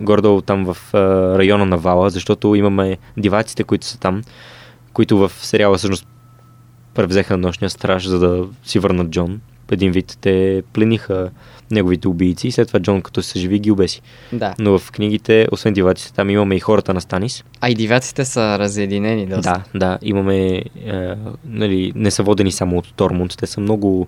[0.01, 0.98] гордо там в а,
[1.38, 4.22] района на Вала, защото имаме диваците, които са там,
[4.92, 6.07] които в сериала всъщност
[6.94, 9.40] превзеха нощния страж, за да си върнат Джон.
[9.70, 11.31] Един вид те плениха
[11.70, 14.02] неговите убийци и след това Джон, като се съживи, ги обеси.
[14.33, 14.55] да.
[14.59, 18.59] Но в книгите, освен диваците, там имаме и хората на Станис, А и диваците са
[18.59, 19.62] разединени доста.
[19.74, 20.62] да, да, имаме, е,
[21.44, 24.07] нали, не са водени само от Тормунд, те са много,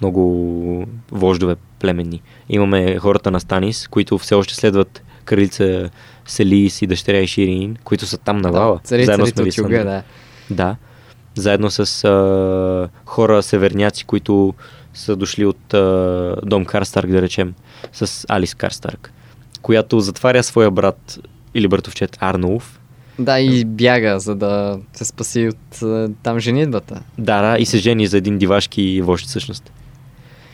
[0.00, 2.22] много вождове племенни.
[2.48, 5.90] Имаме хората на Станис, които все още следват кралица
[6.26, 8.80] Селис и дъщеря и Ширин, които са там на Вала.
[8.84, 9.84] цари, заедно с Мелисандра.
[9.84, 10.02] да.
[10.50, 10.76] Да,
[11.34, 14.54] заедно с а, хора северняци, които
[14.94, 17.54] са дошли от а, дом Карстарк, да речем,
[17.92, 19.12] с Алис Карстарк,
[19.62, 21.18] която затваря своя брат
[21.54, 22.80] или братовчет Арнолф,
[23.18, 27.02] Да, и бяга, за да се спаси от а, там женитбата.
[27.18, 29.72] Да, да, и се жени за един дивашки вожд всъщност.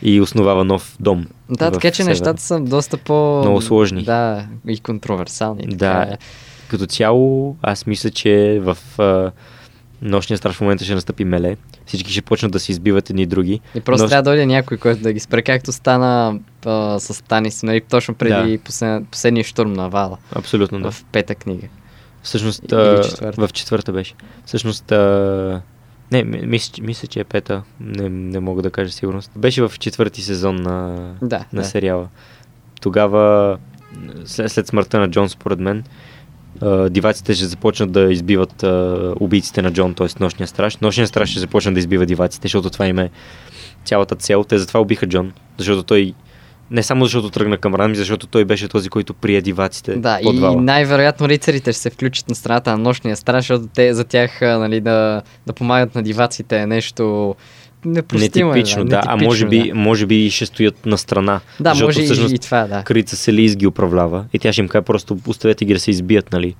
[0.03, 1.25] И основава нов дом.
[1.49, 2.11] Да, така че севера.
[2.11, 3.39] нещата са доста по...
[3.41, 4.03] Много сложни.
[4.03, 5.67] Да, и контроверсални.
[5.67, 5.77] Да.
[5.77, 6.17] Така е.
[6.67, 9.31] Като цяло, аз мисля, че в а,
[10.01, 11.57] нощния страж в момента ще настъпи меле.
[11.85, 13.59] Всички ще почнат да се избиват едни и други.
[13.75, 17.23] И просто Но- трябва да дойде някой, който да ги спре, както стана а, с
[17.23, 18.63] Танис, нали, точно преди Да.
[18.63, 20.91] послед, последния штурм на Вала Абсолютно, да.
[20.91, 21.67] в пета книга.
[22.23, 23.47] Всъщност, а, четвърта.
[23.47, 24.13] в четвърта беше.
[24.45, 25.61] Всъщност, а,
[26.11, 27.63] не, ми- мисля, мисля, че е пета.
[27.79, 29.31] Не, не мога да кажа сигурност.
[29.35, 31.67] Беше в четвърти сезон на, Да, на да.
[31.67, 32.07] сериала.
[32.81, 33.57] Тогава,
[34.25, 35.83] след, след смъртта на Джон, според мен,
[36.61, 40.07] а, диваците ще започнат да избиват а, убийците на Джон, т.е.
[40.19, 40.77] нощния страж.
[40.77, 43.09] Нощния страж ще започне да избива диваците, защото това им е
[43.85, 44.43] цялата цел.
[44.43, 46.13] Те затова убиха Джон, защото той
[46.71, 50.39] не само защото тръгна към Рами, защото той беше този, който прие диваците Да, и
[50.55, 54.81] най-вероятно рицарите ще се включат на страната на нощния страж, защото те за тях нали,
[54.81, 57.35] да, да помагат на диваците е нещо
[57.85, 58.51] непростимо.
[58.51, 58.95] е, Нетипично, да.
[58.95, 61.39] А нетипично, може би, може би ще стоят на страна.
[61.59, 62.83] Да, защото може всъщност и, и това, да.
[62.83, 66.31] Крица Селиз ги управлява и тя ще им каже просто оставете ги да се избият,
[66.31, 66.55] нали.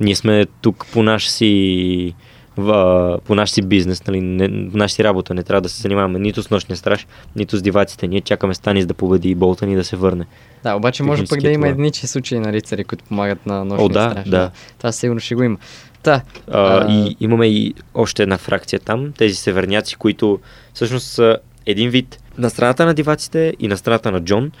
[0.00, 2.14] Ние сме тук по наш си
[2.56, 5.34] в, по наш си бизнес, нали, не, по наша си работа.
[5.34, 7.06] Не трябва да се занимаваме нито с нощния страж,
[7.36, 8.08] нито с диваците.
[8.08, 10.24] Ние чакаме Станис да победи и Болтън и да се върне.
[10.62, 11.68] Да, обаче може пък да има това.
[11.68, 14.28] едничи случаи на рицари, които помагат на нощния О, да, страж.
[14.28, 14.50] да.
[14.78, 15.56] Това сигурно ще го има.
[16.02, 20.40] Та, А, а, и имаме и още една фракция там, тези северняци, които
[20.74, 24.52] всъщност са един вид на страната на диваците и на страната на Джон,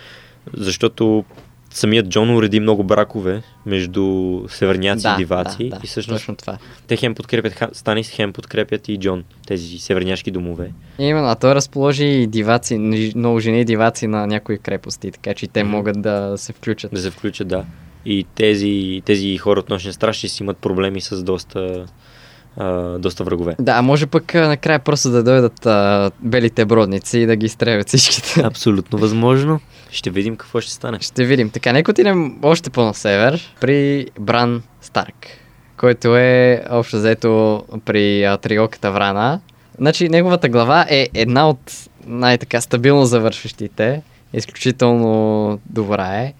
[0.56, 1.24] защото
[1.70, 6.36] самият Джон уреди много бракове между северняци да, и диваци да, да, и всъщност точно
[6.36, 6.58] това.
[6.86, 10.72] те хем подкрепят Станис, хем подкрепят и Джон, тези северняшки домове.
[10.98, 12.78] И Именно, а той разположи и диваци,
[13.16, 16.92] много жени диваци на някои крепости, така че и те могат да се включат.
[16.92, 17.64] Да се включат, да.
[18.06, 21.86] И тези, тези хора от нощния страж ще си имат проблеми с доста,
[22.56, 23.56] а, доста врагове.
[23.58, 27.88] Да, може пък а, накрая просто да дойдат а, белите бродници и да ги изтребят
[27.88, 28.40] всичките.
[28.42, 29.60] Абсолютно възможно.
[29.90, 30.98] Ще видим какво ще стане.
[31.00, 31.50] Ще видим.
[31.50, 35.26] Така, нека отидем още по-на север при Бран Старк,
[35.76, 39.40] който е общо взето при а, триоката Врана.
[39.78, 44.02] Значи, неговата глава е една от най-така стабилно завършващите.
[44.32, 46.34] Изключително добра е.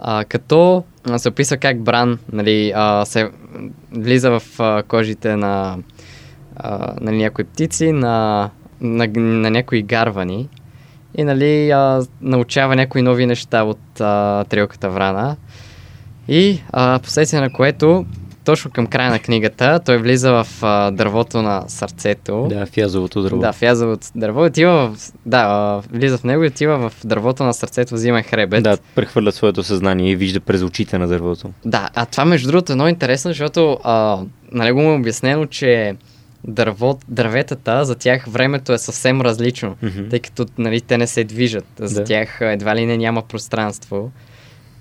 [0.00, 0.84] А, като
[1.16, 3.30] се описва как Бран нали, а, се
[3.92, 5.78] влиза в а, кожите на,
[6.56, 10.48] а, на някои птици, на, на, на някои гарвани
[11.14, 15.36] и нали, а, научава някои нови неща от а, Трилката Врана.
[16.28, 18.06] И а, последствие на което,
[18.48, 22.46] точно към края на книгата, той влиза в а, дървото на сърцето.
[22.48, 23.38] Да, фязовото дърво.
[23.38, 27.44] Да, вляза от дърво, отива в, да, а, влиза в него и отива в дървото
[27.44, 28.62] на сърцето, взима хребет.
[28.62, 31.50] Да, прехвърля своето съзнание и вижда през очите на дървото.
[31.64, 34.18] Да, а това между другото е много интересно, защото а,
[34.52, 35.94] на него му е обяснено, че
[36.44, 40.08] дърво, дърветата, за тях времето е съвсем различно, Мгм.
[40.10, 41.66] тъй като нали, те не се движат.
[41.78, 42.04] За Да.
[42.04, 44.10] тях едва ли не няма пространство.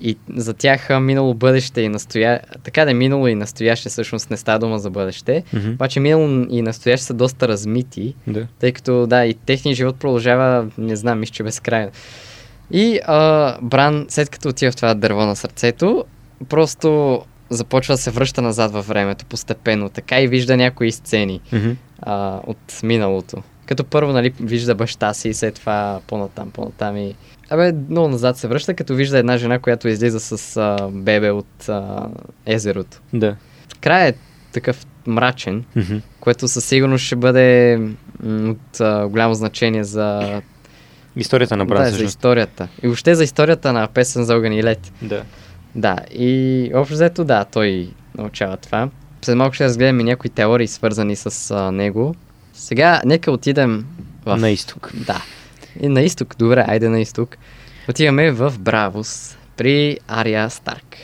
[0.01, 2.39] И за тях минало бъдеще и настоя...
[2.63, 5.43] Така да е минало и настояще, всъщност не става дума за бъдеще.
[5.53, 5.69] Мгм.
[5.69, 8.15] Обаче минало и настояще са доста размити.
[8.27, 8.47] Да.
[8.59, 11.91] Тъй като, да, и техният живот продължава, не знам, мисля, че безкрайно.
[12.71, 16.05] И а, Бран, след като отива в това дърво на сърцето,
[16.49, 19.89] просто започва да се връща назад във времето постепенно.
[19.89, 21.71] Така и вижда някои сцени Мгм.
[22.01, 23.43] а, от миналото.
[23.65, 27.15] Като първо, нали, вижда баща си и след това по-натам, по-натам и...
[27.49, 31.69] Абе, много назад се връща, като вижда една жена, която излиза с а, бебе от
[31.69, 32.07] а,
[32.45, 32.97] езерото.
[33.13, 33.35] Да.
[33.81, 34.13] Край е
[34.51, 35.97] такъв мрачен, Мгм.
[36.19, 37.77] което със сигурност ще бъде
[38.23, 40.41] м, от а, голямо значение за,
[41.15, 42.67] Историята на Бран, да, за историята.
[42.83, 44.91] И въобще за историята на песен за огън и лед.
[45.01, 45.23] Да.
[45.75, 48.89] Да, и общо взето да, той научава това.
[49.21, 52.15] След малко ще разгледаме някои теории, свързани с а, него.
[52.53, 53.85] Сега, нека отидем
[54.25, 54.37] в...
[54.37, 54.91] На изток.
[54.93, 55.21] Да.
[55.81, 57.37] И на изток, добре, айде на изток.
[57.89, 60.95] Отиваме в Бравус при Ария Старк.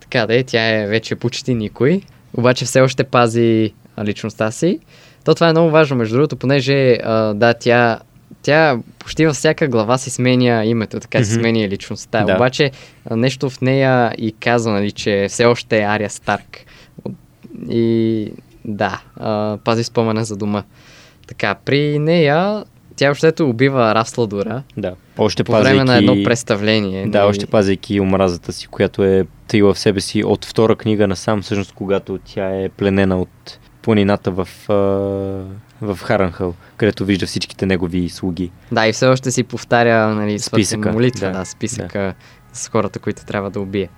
[0.00, 2.00] Така да е, тя е вече почти никой,
[2.34, 3.74] обаче все още пази
[4.04, 4.78] личността си.
[5.24, 8.00] То това е много важно, между другото, понеже а, да, тя,
[8.42, 11.40] тя почти във всяка глава си сменя името, така си Мгм.
[11.40, 12.24] сменя личността.
[12.24, 12.34] Да.
[12.34, 12.70] Обаче
[13.10, 16.58] нещо в нея и казва, нали, че все още е Ария Старк.
[17.70, 18.32] И
[18.64, 20.62] да, а, пази спомена за дома.
[21.26, 22.64] Така, при нея
[22.98, 24.94] тя общото убива Расладора Да.
[25.18, 27.06] Още по време на едно представление.
[27.06, 27.28] Да, нали?
[27.28, 31.72] още пазейки омразата си, която е таила в себе си от втора книга насам, всъщност
[31.72, 34.48] когато тя е пленена от планината в,
[35.80, 38.50] в Харанхъл, където вижда всичките негови слуги.
[38.72, 42.14] Да, и все още си повтаря нали, Списъка, молитва, да, да, да списъка
[42.52, 43.88] с хората, които трябва да убие.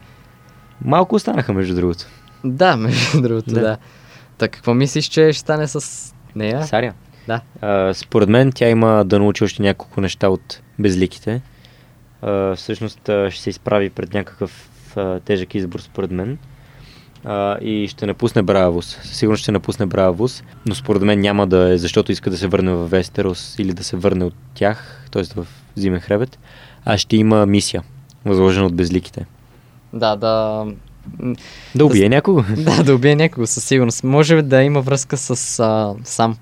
[0.84, 2.04] Малко останаха, между другото.
[2.44, 3.60] Да, между другото, Да.
[3.60, 3.76] да.
[4.38, 6.66] Така, какво мислиш, че ще стане с нея?
[6.66, 6.92] Саря.
[7.26, 7.40] Да.
[7.60, 11.42] А, според мен тя има да научи още няколко неща от безликите.
[12.22, 16.38] А, всъщност а, ще се изправи пред някакъв а, тежък избор, според мен.
[17.24, 18.86] А, и ще напусне Бравус.
[19.02, 22.46] Със сигурност ще напусне Бравус, но според мен няма да е, защото иска да се
[22.46, 25.22] върне в Вестерос или да се върне от тях, т.е.
[25.22, 26.38] в Зимен хребет,
[26.84, 27.82] а ще има мисия,
[28.24, 29.26] възложена от безликите.
[29.92, 30.66] Да, да.
[31.74, 32.44] Да убие някого.
[32.56, 34.04] Да, да убие някого със сигурност.
[34.04, 36.36] Може да има връзка с а, сам.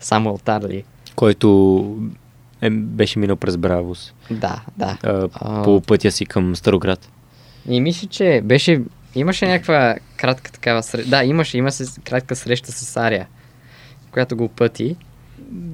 [0.00, 0.84] Самуел Тарли.
[1.16, 1.96] който
[2.62, 4.96] е, беше минал през Бравус Да, да.
[5.02, 7.08] а, по пътя си към Староград.
[7.68, 8.80] И мисля, че беше
[9.14, 11.10] имаше някаква кратка такава среща.
[11.10, 13.26] Да, имаше, има се кратка среща с Ария,
[14.10, 14.96] която го пъти.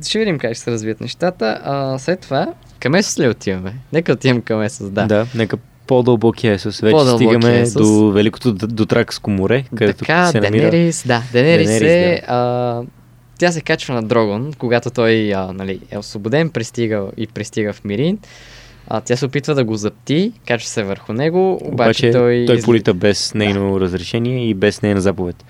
[0.07, 1.61] Ще видим как ще се развият нещата.
[1.65, 2.47] А, след това,
[2.81, 3.75] към Есос ли отиваме?
[3.93, 5.07] Нека отивам към Есос, да.
[5.07, 5.57] да нека
[5.87, 6.81] по-дълбокия Есус.
[6.81, 7.83] Вече По-дълбокия стигаме Есус.
[7.83, 10.71] до Великото Дотракско море, където така, се намира...
[10.71, 12.23] Денерис, да, Денерис, Денерис, е...
[12.27, 12.83] А,
[13.39, 17.85] тя се качва на Дрогон, когато той а, нали, е освободен, пристига и пристига в
[17.85, 18.19] Мирин.
[18.89, 22.45] А, тя се опитва да го запти, качва се върху него, обаче, Обаче той...
[22.47, 25.45] той полита без нейно разрешение и без нейна заповед.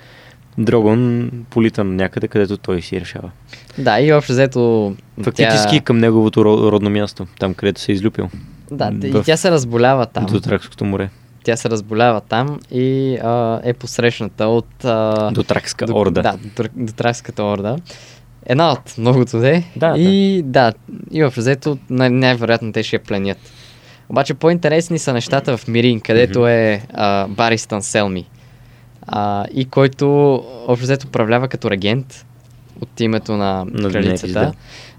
[0.59, 3.31] Дрогон полита на някъде, където той си решава.
[3.79, 4.95] Да, и общо взето...
[5.23, 5.85] Фактически тя...
[5.85, 8.29] към неговото ро- родно място, там където се е излюпил.
[8.71, 10.27] Да, и в- тя се разболява там.
[10.27, 11.09] До Тракското море.
[11.47, 14.85] Тя се разболява там и а, е посрещната от...
[14.85, 16.23] А, До Тракска до- орда.
[16.23, 17.77] Да, до, Тр- до Тракската орда.
[18.47, 19.65] Една от многото де.
[19.77, 20.73] Да, и да,
[21.11, 23.39] и в взето най- най-вероятно те ще я пленят.
[24.09, 28.27] Обаче по-интересни са нещата в Мирин, където е а, Баристан Селми.
[29.07, 30.35] А, и който
[30.67, 32.27] общо взето управлява като регент
[32.81, 34.33] от името на, На кралицата.
[34.33, 34.55] Денерис,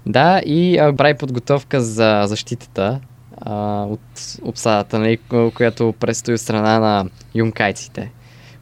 [0.06, 0.42] да.
[0.46, 3.00] и а, прави подготовка за защитата
[3.40, 4.00] а, от
[4.42, 8.10] обсадата, нали, ко- която предстои от страна на юнкайците,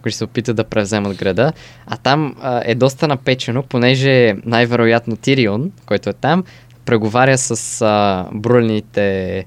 [0.03, 1.53] които се опитат да превземат града.
[1.87, 6.45] А там а, е доста напечено, понеже най-вероятно Тирион, който е там,
[6.85, 9.45] преговаря с а, брулените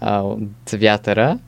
[0.00, 1.38] а, от вятъра,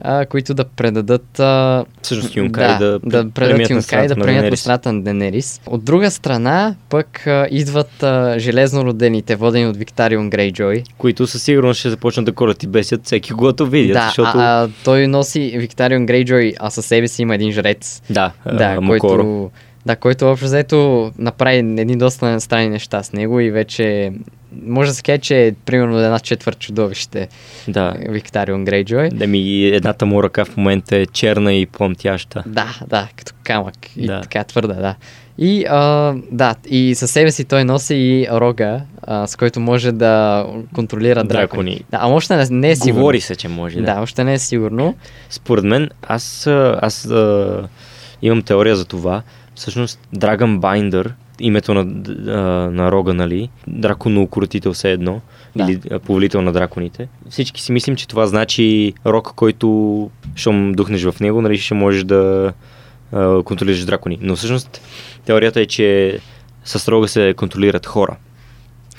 [0.00, 4.58] а, които да предадат а, Всъщност Юнкай да, да преминат предадат Юнкай да на преминат
[4.58, 5.60] страната на Денерис.
[5.66, 10.82] От друга страна, пък а, идват а, железнородените, водени от Виктарион Грейджой.
[10.98, 14.38] които със сигурност ще започнат да корат и бесят всеки, когато видят, да, защото...
[14.38, 18.02] а, а, той носи Виктарион Грейджой, а със себе си има един жрец.
[18.10, 19.50] да, да, а, който,
[19.86, 24.12] да, който общо взето направи едни доста странни неща с него и вече
[24.66, 27.28] може да се каже, че е примерно една четвърт чудовище
[27.68, 27.94] Да.
[28.08, 29.08] Виктарион Грейджой.
[29.08, 32.42] Да ми едната му ръка в момента е черна и плъмтяща.
[32.46, 34.20] Да, да, като камък и Да.
[34.20, 34.94] така твърда, да.
[35.38, 39.92] И а, да, и със себе си той носи и рога, а, с който може
[39.92, 41.40] да контролира дракони.
[41.40, 41.84] Дракони.
[41.90, 42.94] Да, а още не, не е сигурно.
[43.00, 43.82] Говори се, че може, да.
[43.94, 44.94] Да, още не е сигурно.
[45.30, 46.46] Според мен, аз,
[46.80, 47.68] аз а,
[48.22, 49.22] имам теория за това.
[49.60, 51.84] Всъщност, Dragon Binder, името на,
[52.70, 53.48] на рога, нали?
[53.66, 55.20] Драконоукротител все едно.
[55.56, 55.64] Да.
[55.64, 57.08] Или повелител на драконите.
[57.30, 62.04] Всички си мислим, че това значи рок, който, щом духнеш в него, нали, ще можеш
[62.04, 62.52] да
[63.12, 64.18] а, контролираш дракони.
[64.22, 64.80] Но всъщност,
[65.24, 66.18] теорията е, че
[66.64, 68.16] с рога се контролират хора.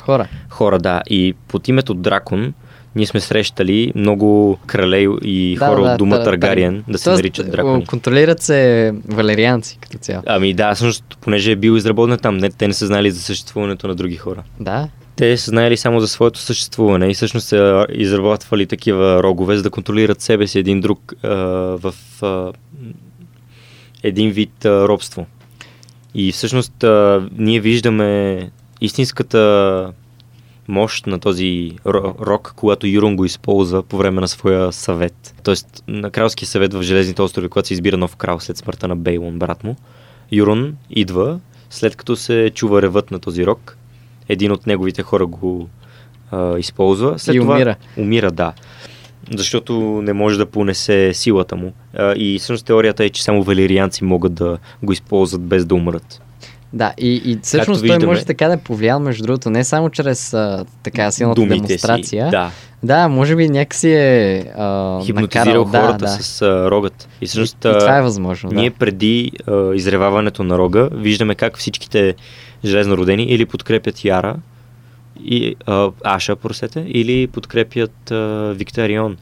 [0.01, 0.27] Хора.
[0.49, 1.01] Хора, да.
[1.09, 2.53] И под името Дракон
[2.95, 7.03] ние сме срещали много крале и Да, хора да, от дома та- Таргариен да се
[7.03, 7.85] Тоест, наричат дракони.
[7.85, 10.23] Контролират се валерианци като цяло.
[10.25, 13.87] Ами да, всъщност, понеже е бил изработен там, не, те не са знали за съществуването
[13.87, 14.43] на други хора.
[14.59, 14.87] Да.
[15.15, 19.69] Те са знаели само за своето съществуване и всъщност са изработвали такива рогове, за да
[19.69, 21.29] контролират себе си един друг а,
[21.77, 22.51] в а,
[24.03, 25.25] един вид а, робство.
[26.15, 28.41] И всъщност а, ние виждаме
[28.81, 29.91] истинската
[30.67, 35.35] мощ на този ро- рок, когато Юрон го използва по време на своя съвет.
[35.43, 38.95] Тоест на кралския съвет в Железните острови, когато се избира нов крал след смъртта на
[38.95, 39.75] Бейлон, брат му.
[40.31, 41.39] Юрон идва,
[41.69, 43.77] след като се чува ревът на този рок,
[44.29, 45.69] един от неговите хора го
[46.31, 47.19] а, използва.
[47.19, 47.75] След И това, умира.
[47.97, 48.53] Умира, да.
[49.35, 51.73] Защото не може да понесе силата му.
[51.93, 56.21] А, и всъщност теорията е, че само валерианци могат да го използват без да умрат.
[56.73, 60.65] Да, и, и всъщност той може така да повлиял, между другото, не само чрез а,
[60.83, 62.25] така силната Думите демонстрация.
[62.25, 62.31] си.
[62.31, 62.51] Да.
[62.83, 66.23] да, може би някакси е а, Хипнотизирал накарал, хората да, да.
[66.23, 67.09] с а, рогът.
[67.21, 68.75] И И, всъщност и а, това е възможно, Ние да.
[68.75, 72.15] преди а, изреваването на рога виждаме как всичките
[72.65, 74.35] железнородени или подкрепят Яра
[75.25, 79.17] и а, Аша, просете, или подкрепят а, Викторион.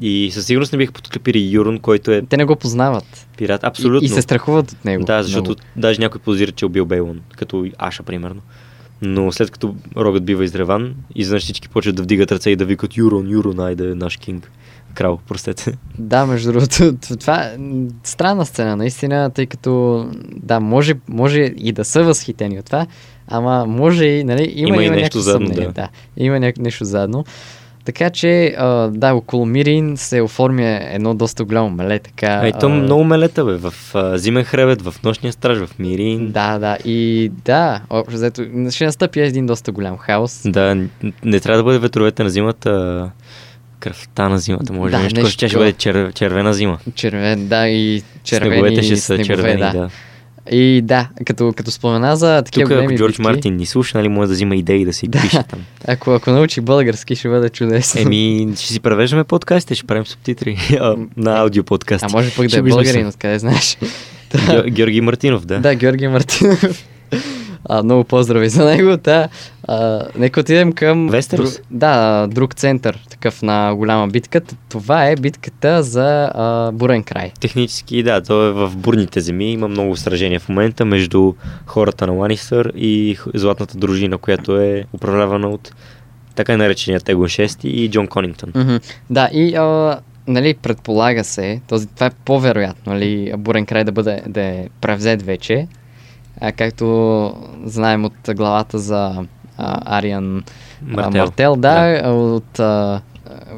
[0.00, 3.26] И със сигурност не биха подкрепили Юрон, който е Те не го познават.
[3.36, 3.64] пират.
[3.64, 4.04] Абсолютно.
[4.04, 5.04] И, и се страхуват от него.
[5.04, 5.60] Да, защото много.
[5.76, 8.40] даже някой позира, че е убил Бейлон, като Аша, примерно.
[9.02, 12.96] Но след като рогът бива изреван, изведнъж всички почват да вдигат ръце и да викат
[12.96, 14.50] Юрон, Юрон, айде наш кинг.
[14.94, 15.78] Крал, простете.
[15.98, 17.56] Да, между другото, това е
[18.04, 22.86] странна сцена, наистина, тъй като, да, може, може и да са възхитени от това,
[23.30, 25.72] ама може и, нали, има, Има и нещо съмнение, да.
[25.72, 25.88] да.
[26.16, 27.24] Има ня- нещо задно.
[27.84, 32.40] Така че, а, да, около Мирин се оформя едно доста голямо меле, така.
[32.42, 33.56] А и то а, много мелета, бе.
[33.56, 36.30] В а, Зимен хребет, в Нощния страж, в Мирин.
[36.30, 40.42] Да, да, и да, общо взето, ще настъпи един доста голям хаос.
[40.44, 40.74] Да,
[41.24, 43.10] не трябва да бъде ветровете на зимата,
[43.80, 44.72] кръвта на зимата.
[44.72, 46.78] Може Да, нещо, нещо ще бъде чер, червена зима.
[46.94, 49.72] Червен, да, и червени Снеговете ще са снегове, червени, да.
[49.72, 49.90] да.
[50.50, 53.98] И да, като, като спомена за такива Тук, ако големи Джордж битки, Мартин ни слуша,
[53.98, 55.20] нали, може да взима идеи да си Да.
[55.20, 55.58] пише там.
[55.86, 58.00] ако, ако научи български, ще бъде чудесно.
[58.00, 60.56] Еми, ще си превеждаме подкастите, ще правим субтитри
[61.16, 62.06] на аудио подкасти.
[62.08, 63.78] а може пък да е българин, откъде знаеш.
[64.30, 65.58] Геор- Георги Мартинов, да.
[65.58, 66.84] Да, Георги Мартинов.
[67.64, 68.96] А, много поздрави за него.
[68.96, 69.28] Да.
[69.68, 71.08] А, нека отидем към...
[71.08, 71.50] Вестерос?
[71.50, 74.40] дру- Да, друг център, такъв на голяма битка.
[74.68, 77.32] Това е битката за а, Бурен край.
[77.40, 79.52] Технически, да, то е в бурните земи.
[79.52, 81.32] Има много сражения в момента между
[81.66, 85.72] хората на Ланистър и златната дружина, която е управлявана от
[86.34, 88.52] така нареченият Егон 6 и Джон Конингтон.
[88.54, 88.76] Мгм.
[89.10, 94.22] Да, и а, нали, предполага се, този, това е по-вероятно, нали, Бурен край да бъде
[94.26, 95.66] да е превзет вече,
[96.40, 99.26] а, както знаем от главата за
[99.56, 100.44] а, Ариан
[100.82, 101.24] Мартел, Мартел.
[101.24, 102.08] Мартел да, да.
[102.10, 103.00] от а,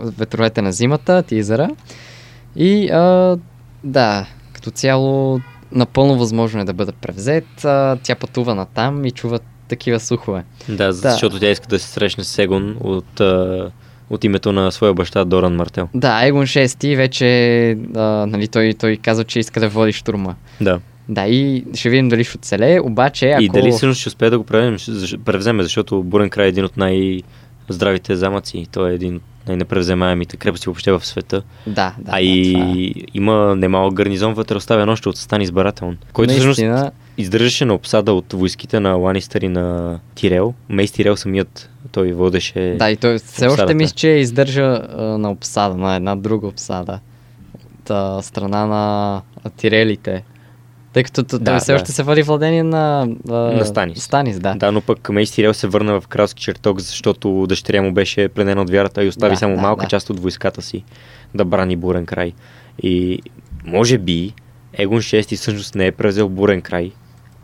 [0.03, 1.71] ветровете на зимата, тизера.
[2.57, 3.39] И а,
[3.85, 5.41] да, като цяло
[5.73, 7.65] напълно възможно е да бъде превзет.
[7.65, 10.45] А, тя пътува натам и чува такива слухове.
[10.69, 13.71] Да, защото тя иска да се срещне с Егон от, а,
[14.11, 15.89] от името на своя баща Доран Мартел.
[15.95, 20.35] Да, Егон 6 вече, а, нали, той, той каза, че иска да води штурма.
[20.61, 20.81] Да.
[21.09, 23.43] Да, и ще видим дали ще оцелее, обаче ако...
[23.43, 26.65] И дали всъщност ще успее да го превземе, защ- превземе, защото Бурен край е един
[26.65, 28.67] от най-здравите замъци.
[28.73, 31.43] Той е един от най-непревземаемите крепости въобще в света.
[31.67, 31.93] Да, да.
[32.07, 32.93] а да, и това е.
[33.15, 38.13] има немалък гарнизон вътре оставен още от Стан избирателен, който всъщност Наистина, издържаше на обсада
[38.13, 40.55] от войските на Ланистър и на Тирел.
[40.69, 42.77] Мейс Тирел самият той водеше...
[42.79, 43.63] Да, и той все обсадата.
[43.63, 44.63] още мисля, че издържа
[44.97, 47.01] а, на обсада, на една друга обсада.
[47.55, 49.23] От а, страна на
[49.57, 50.25] тирелите.
[50.93, 51.77] Тъй като да, Да, той все да.
[51.77, 54.03] още се води владение на, а, На Станис.
[54.03, 54.55] Станис, да.
[54.55, 58.63] Да, но пък Мейс Тирел се върна в кралски чертог, защото дъщеря му беше пленена
[58.63, 59.89] от вярата и остави Да, само да, малка да.
[59.89, 60.85] част от войската си
[61.35, 62.33] да брани Бурен край.
[62.83, 63.19] И
[63.65, 64.33] може би
[64.75, 66.91] Егон 6 всъщност не е превзел Бурен край,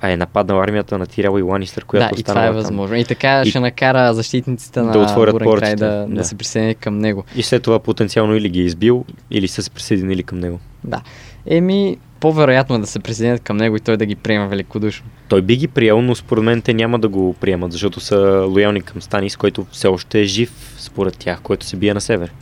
[0.01, 2.55] а е нападнал армията на Тирел и Ланистър, която да, и това е там.
[2.55, 2.97] възможно.
[2.97, 6.07] И така И- ще накара защитниците Да на отворят Бурен край портите, да, да.
[6.09, 6.25] да.
[6.25, 7.25] се присъединят към него.
[7.37, 10.61] И след това потенциално или ги е избил, или са се присъединили към него.
[10.85, 11.03] Да.
[11.47, 15.07] Еми, по-вероятно е да се присъединят към него и той да ги приема великодушно.
[15.29, 18.81] Той би ги приел, но според мен те няма да го приемат, защото са лоялни
[18.81, 22.33] към Станис, който все още е жив според тях, който се бие на север.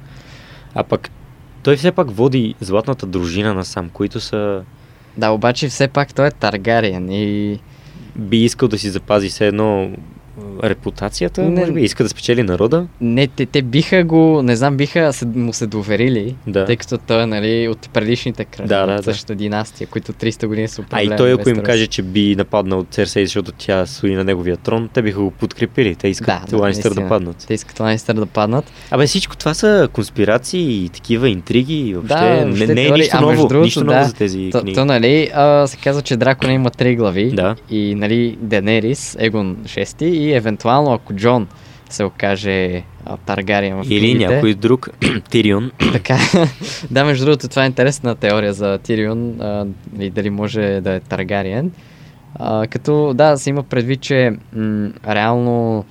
[0.74, 1.10] А пък
[1.62, 4.62] той все пак води златната дружина насам, които са
[5.16, 7.58] Да, обаче все пак той е Таргариен и
[8.16, 9.90] би искал да си запази все едно
[10.62, 11.48] репутацията, Не.
[11.50, 12.86] може би, иска да спечели народа.
[13.00, 16.64] Не, те, те биха го, не знам, биха се, му се доверили, Да.
[16.64, 19.02] тъй като той е нали, от предишните крали, Да, да, от да.
[19.04, 21.14] същата династия, които 300 години са А управлявали.
[21.14, 24.88] и той, ако им каже, че би нападнал Церсей, защото тя стои на неговия трон,
[24.88, 25.94] те биха го подкрепили.
[25.94, 27.44] Те искат Да, да, да, да паднат.
[27.48, 28.64] Те искат Ланистър да паднат.
[28.90, 31.94] Абе всичко това са конспирации и такива интриги.
[31.94, 33.00] Въобще, Да, не, въобще не е теории.
[33.00, 34.74] нищо А, ново, другото, нищо да, ново за тези То, книги.
[34.74, 37.30] то нали, а, се казва, че Дракона има три глави.
[37.30, 37.56] Да.
[37.70, 41.48] И, нали, Денерис, Егон 6 и евентуално, ако Джон
[41.90, 44.34] се окаже а, Таргариен в Или книгите.
[44.34, 44.88] някой друг,
[45.30, 45.70] Тирион.
[45.92, 46.18] Така.
[46.90, 49.66] да, между другото, това е интересна теория за Тирион, а,
[49.98, 51.70] и дали може да е Таргариен.
[52.34, 55.84] А, като, да, се има предвид, че м- реално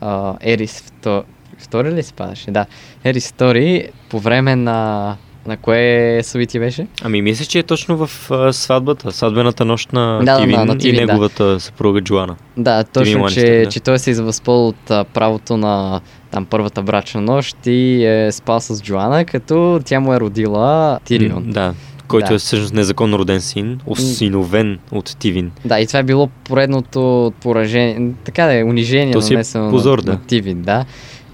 [0.00, 1.24] а, Ерис вто,
[1.58, 2.50] втори ли се падаше?
[2.50, 2.66] Да,
[3.04, 5.16] Ерис втори по време на...
[5.48, 6.86] На кое събитие беше?
[7.02, 10.64] Ами мисля, че е точно в а, сватбата, сватбената нощ на Да, да, Тивин на-
[10.64, 11.06] на и Тивин, да.
[11.06, 12.36] неговата съпруга Джоана.
[12.56, 13.66] Да, точно, Ланистър, че, да.
[13.66, 18.32] че той се е възползвал от а, правото на там първата брачна нощ и е
[18.32, 21.42] спал с Джоана, като тя му е родила Тирион.
[21.42, 21.74] М, Да,
[22.08, 22.34] който Да.
[22.34, 25.50] е всъщност незаконно роден син, осиновен от Тивин.
[25.64, 29.70] Да, и това е било поредното поражение, така да е, унижение То си е нанесено
[29.70, 30.12] позор, на, да.
[30.12, 30.84] на Тивин, да.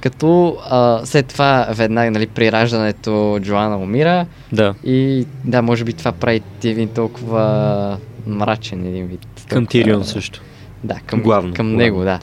[0.05, 5.93] Като а, след това веднага, нали, при раждането Джоана умира Да, и да, може би
[5.93, 7.97] това прави Тивин толкова
[8.27, 9.21] мрачен един вид.
[9.21, 10.41] към Толкова- Тирион също.
[10.85, 12.19] Да, към, Главно, към главно, него, да.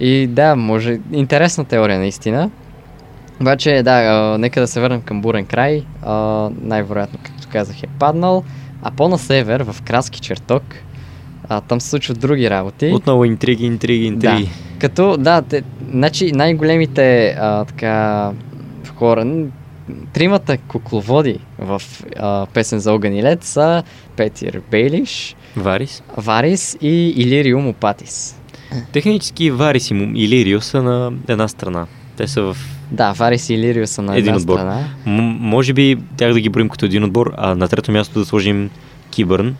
[0.00, 0.98] И да, може.
[1.12, 2.50] Интересна теория, наистина.
[3.40, 5.84] Обаче, да, а, нека да се върнем към Бурен край.
[6.02, 6.12] А,
[6.60, 8.44] най-вероятно, както казах, е паднал.
[8.82, 10.62] А по-на север, в Краски чертог,
[11.48, 12.86] а, там се случват други работи.
[12.86, 14.44] Отново интриги, интриги, интриги.
[14.44, 14.50] Да.
[14.78, 18.30] Като, да, те, значи най-големите а, така
[18.94, 19.36] хора,
[20.12, 21.82] тримата кукловоди в
[22.16, 23.82] а, Песен за огън и лед са
[24.16, 26.02] Петир Бейлиш, Варис.
[26.16, 28.40] Варис и Илириум Опатис.
[28.92, 31.86] Технически Варис и Му- и Лирио са на една страна.
[32.16, 32.56] Те са в...
[32.90, 34.56] Да, Варис и Илирио са на Един една отбор.
[34.58, 34.84] страна.
[35.06, 38.24] М- може би тях да ги броим като един отбор, а на трето място да
[38.24, 38.70] сложим
[39.10, 39.56] Кибърн,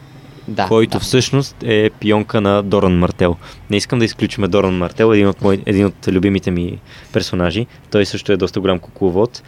[0.48, 1.00] Да, който да.
[1.00, 3.36] всъщност е пионка на Доран Мартел.
[3.70, 6.80] Не искам да изключим Доран Мартел, един от, мой, един от любимите ми
[7.12, 7.66] персонажи.
[7.90, 9.42] Той също е доста голям кукловод.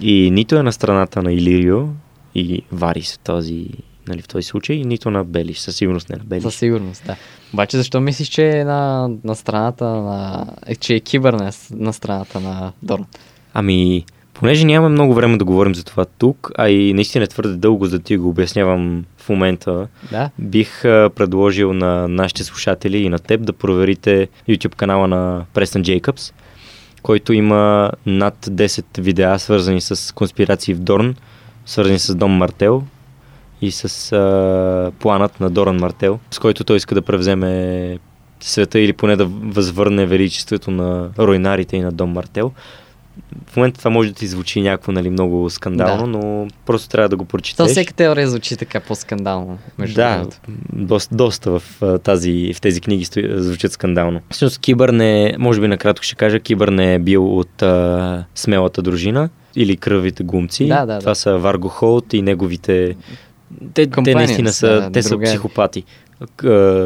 [0.00, 1.88] И нито е на страната на Илирио
[2.34, 3.68] и Варис, този
[4.08, 6.42] нали, в този случай, нито на Белиш, със сигурност не на Белиш.
[6.42, 7.16] Със сигурност, да.
[7.52, 10.46] Обаче защо мислиш, че е на, на страната на...
[10.80, 13.04] Че е кибър на, на страната на Дорн?
[13.54, 14.04] Ами,
[14.38, 17.86] понеже нямаме много време да говорим за това тук, а и наистина е твърде дълго,
[17.86, 20.30] за да ти го обяснявам в момента, Да?
[20.38, 26.32] бих предложил на нашите слушатели и на теб да проверите YouTube канала на Престън Джейкъбс,
[27.02, 31.14] който има над 10 видеа, свързани с конспирации в Дорн,
[31.66, 32.82] свързани с Дом Мартел
[33.62, 37.98] и с а, планът на Доран Мартел, с който той иска да превземе
[38.40, 42.52] света или поне да възвърне величеството на руинарите и на Дом Мартел.
[43.46, 46.18] В момента това може да ти звучи някакво нали, много скандално, Да.
[46.18, 47.66] но просто трябва да го То прочетеш.
[47.66, 49.58] всека теория звучи така по-скандално.
[49.78, 50.36] Между Да, другото.
[50.72, 51.62] доста, доста в,
[51.98, 54.20] тази, в тези книги стои, звучат скандално.
[54.30, 58.82] Всъщност Кибър не, може би накратко ще кажа, Кибър не е бил от а, смелата
[58.82, 60.66] дружина или кръвите гумци.
[60.68, 61.14] Да, да, Това да.
[61.16, 62.96] са Варго Холт и неговите...
[63.74, 65.84] Те, те наистина са, да, те са психопати.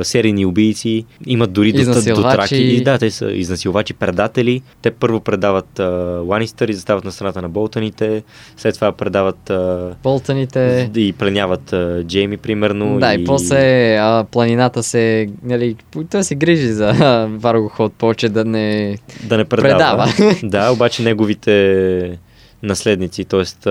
[0.03, 2.57] Серийни убийци, имат дори до, до траки.
[2.57, 4.63] И Да, те са изнасилвачи, предатели.
[4.83, 5.85] Те първо предават а,
[6.27, 8.23] Ланистър и застават на страната на Болтаните,
[8.57, 10.91] след това предават а, Болтаните.
[10.97, 12.99] и пленяват а, Джейми, примерно.
[12.99, 15.77] Да, и, после а, планината се, нали,
[16.11, 16.93] той се грижи за
[17.31, 18.99] Варго Ход повече да не...
[19.25, 20.09] да не предава.
[20.17, 20.35] Предава.
[20.43, 22.19] да, обаче неговите
[22.63, 23.71] наследници, т.е.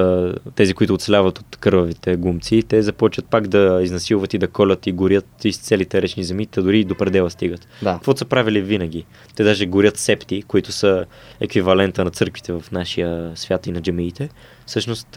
[0.56, 4.92] тези, които оцеляват от кървавите гумци, те започват пак да изнасилват и да колят и
[4.92, 7.68] горят из целите речни земи, те дори и до предела стигат.
[7.82, 7.94] Да.
[7.94, 9.06] Какво са правили винаги?
[9.36, 11.06] Те даже горят септи, които са
[11.40, 14.30] еквивалента на църквите в нашия свят и на джамиите.
[14.66, 15.08] Всъщност,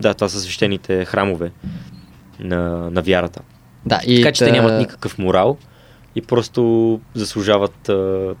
[0.00, 1.52] да, това са свещените храмове
[2.40, 3.40] на, на вярата.
[3.86, 5.56] Да, и така че те та- нямат никакъв морал
[6.14, 8.34] и просто заслужават а,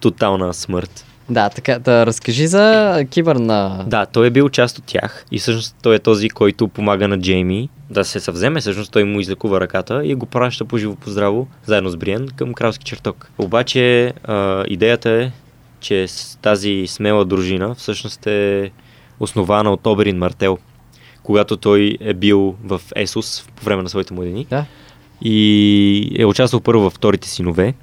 [0.00, 1.06] тотална смърт.
[1.30, 3.84] Да, така, да разкажи за кибър на...
[3.86, 7.20] Да, той е бил част от тях и всъщност той е този, който помага на
[7.20, 8.60] Джейми да се съвземе.
[8.60, 12.28] Всъщност той му излекува ръката и го праща по живо по здраво, заедно с Бриен,
[12.36, 13.30] към кралски чертог.
[13.38, 15.30] Обаче а, идеята е,
[15.80, 16.06] че
[16.42, 18.70] тази смела дружина всъщност е
[19.20, 20.58] основана от Оберин Мартел,
[21.22, 24.64] когато той е бил в Есус по време на своите младени Да.
[25.22, 27.74] и е участвал първо във вторите синове,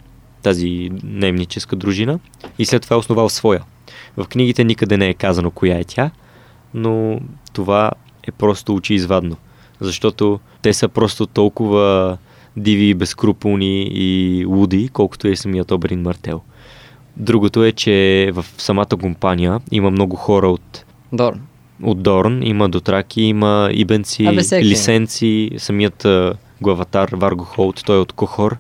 [0.44, 2.20] тази наемническа дружина,
[2.60, 3.62] и след това е основал своя.
[4.18, 6.12] В книгите никъде не е казано коя е тя,
[6.74, 7.20] но
[7.54, 7.92] това
[8.28, 9.38] е просто очиизвадно,
[9.80, 12.18] защото те са просто толкова
[12.58, 16.42] диви, безкруполни и луди, колкото е самият Оберин Мартел.
[17.18, 21.42] Другото е, че в самата компания има много хора от Дорн.
[21.84, 26.08] от Дорн, има дотраки, има ибенци, Абе, лисенци, самият
[26.62, 28.58] главатар Варго Холт, той е от Кохор.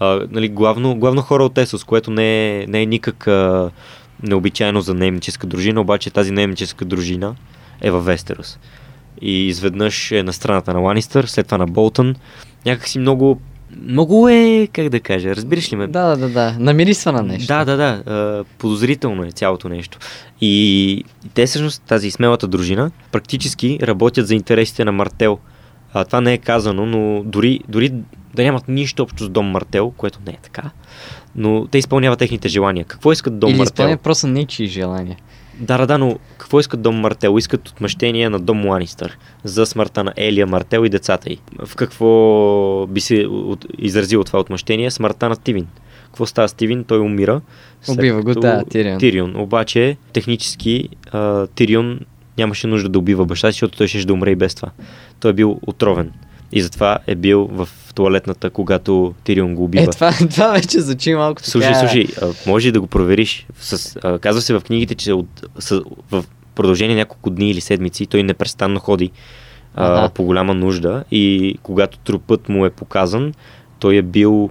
[0.00, 3.70] А, нали, главно, главно хора от Есос, което не е, не е никак а,
[4.22, 7.34] необичайно за наемническа дружина, обаче тази наемническа дружина
[7.80, 8.58] е във Вестерос.
[9.20, 12.14] И изведнъж е на страната на Ланистър, след това на Болтън.
[12.66, 13.40] Някакси много,
[13.82, 15.86] много е, как да кажа, разбираш ли ме?
[15.86, 16.56] Да, да, да, да.
[16.58, 17.46] Намирисва на нещо.
[17.46, 18.44] Да, да, да.
[18.58, 19.98] Подозрително е цялото нещо.
[20.40, 25.38] И те всъщност, тази смелата дружина, практически работят за интересите на Мартел.
[25.94, 27.92] А, това не е казано, но дори, дори
[28.34, 30.70] да нямат нищо общо с Дом Мартел, което не е така,
[31.36, 32.84] но те изпълняват техните желания.
[32.84, 33.72] Какво искат Дом Или Мартел?
[33.72, 35.16] изпълнят просто ничии желания.
[35.60, 37.38] Да, да, да, но какво искат Дом Мартел?
[37.38, 41.38] Искат отмъщение на Дом Ланистър за смъртта на Елия Мартел и децата й.
[41.66, 44.90] В какво би се от, изразило това отмъщение?
[44.90, 45.66] Смъртта на Тивин.
[46.06, 46.84] Какво става с Тивин?
[46.84, 47.40] Той умира.
[47.88, 48.98] Убива го, да, Тирион.
[48.98, 49.36] Тирион.
[49.36, 52.00] Обаче, технически, а, Тирион
[52.38, 54.70] нямаше нужда да убива баща си, защото той ще да умре и без това.
[55.20, 56.12] Той е бил отровен.
[56.52, 59.84] И затова е бил в туалетната, когато Тирион го убива.
[59.84, 61.50] Е, това, това вече звучи малко така...
[61.50, 62.06] Слушай, слушай,
[62.46, 63.46] може да го провериш.
[63.58, 66.24] С, а, казва се в книгите, че от, с, в
[66.54, 69.10] продължение няколко дни или седмици той непрестанно ходи
[69.74, 73.34] а, по голяма нужда и когато трупът му е показан,
[73.78, 74.50] той е бил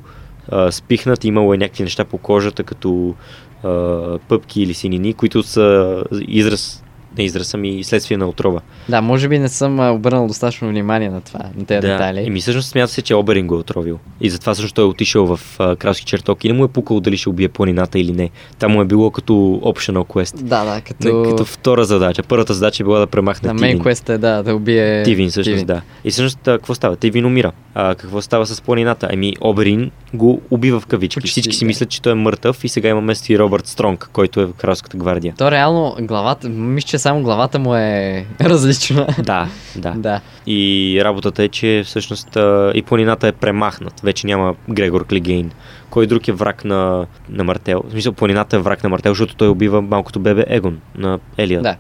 [0.50, 3.16] а, спихнат, имало е някакви неща по кожата, като
[3.64, 6.83] а, пъпки или синини, които са израз,
[7.18, 8.62] не израз, ами следствие на отрова.
[8.90, 12.22] Да, може би не съм обърнал достатъчно внимание на това, на тези детайли.
[12.22, 14.00] И ми всъщност смята се, че Оберин го е отровил.
[14.22, 17.00] И затова всъщност той е отишъл в а, кралски чертог и не му е пукал
[17.00, 18.30] дали ще убие планината или не.
[18.60, 19.34] Там му е било като
[19.64, 20.36] optional quest.
[20.42, 21.24] Да, да, Не, като...
[21.30, 22.24] като втора задача.
[22.24, 23.68] Първата задача е била да премахне на Тивин.
[23.68, 25.04] мейн квест е да, да убие...
[25.04, 25.82] Тивин, всъщност, да.
[26.04, 26.96] И всъщност, какво става?
[26.96, 27.52] Тивин умира.
[27.76, 29.10] А, какво става с планината?
[29.14, 31.20] Ами, Оберин го убива в кавички.
[31.22, 31.68] Почти, Всички си да.
[31.68, 34.54] мислят, че той е мъртъв и сега има место и Робърт Стронг, който е в
[34.54, 35.34] кралската гвардия.
[35.38, 39.08] То реално главата, мисля, че само главата му е различна.
[39.24, 39.92] Да, да.
[39.92, 40.22] да.
[40.48, 42.38] И работата е, че всъщност
[42.74, 44.00] и планината е премахнат.
[44.00, 45.52] Вече няма Грегор Клигейн.
[45.90, 47.84] Кой друг е враг на, на Мартел?
[47.88, 51.62] В смисъл, планината е враг на Мартел, защото той убива малкото бебе Егон на Елия.
[51.62, 51.76] Да.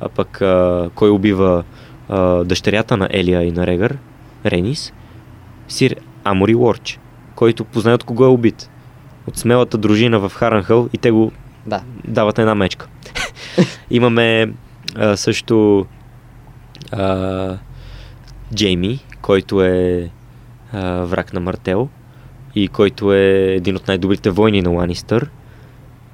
[0.00, 1.64] А пък а, кой убива
[2.08, 3.98] а, дъщерята на Елия и на Регър?
[4.46, 4.92] Ренис,
[5.68, 6.98] сир Амори Уорч,
[7.34, 8.70] който познае от кого е убит.
[9.28, 11.32] От смелата дружина в Харанхъл и те го
[11.66, 11.80] Да.
[12.08, 12.86] дават една мечка.
[13.90, 14.52] Имаме
[14.96, 15.86] а, също
[16.92, 17.56] а,
[18.54, 20.10] Джейми, който е
[20.72, 21.88] а, враг на Мартел
[22.54, 25.30] и който е един от най-добрите войни на Ланистър.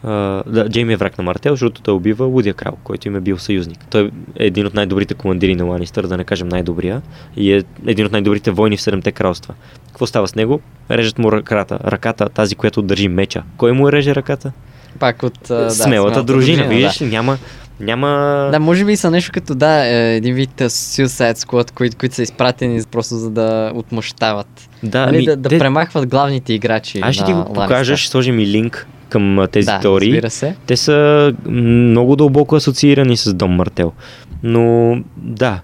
[0.02, 3.20] А, да, Джейми е враг на Мартел, защото той убива Лудия Крал, който им е
[3.20, 3.86] бил съюзник.
[3.90, 7.02] Той е един от най-добрите командири на Ланистър, да не кажем най-добрия,
[7.36, 9.54] и е един от най-добрите войни в Седемте кралства.
[9.86, 10.60] Какво става с него?
[10.90, 13.42] Режат му ръката, ръката, тази, която държи меча.
[13.56, 14.52] Кой му реже ръката?
[14.98, 15.50] Пак от...
[15.50, 17.04] а, да, смелата, дружина, виждаш да.
[17.04, 17.38] ли, няма,
[17.80, 18.08] няма...
[18.52, 22.22] Да, може би са нещо като, да, е, един вид Suicide Squad, които, които са
[22.22, 24.68] изпратени просто за да отмъщават.
[24.82, 28.10] да, нали, ами, да, да те- премахват главните играчи Аз ще ти го покажа, ще
[28.10, 30.20] сложим и линк към тези да, теории.
[30.28, 30.56] се.
[30.66, 33.92] Те са много дълбоко асоциирани с Дом Мартел.
[34.42, 35.60] Но да,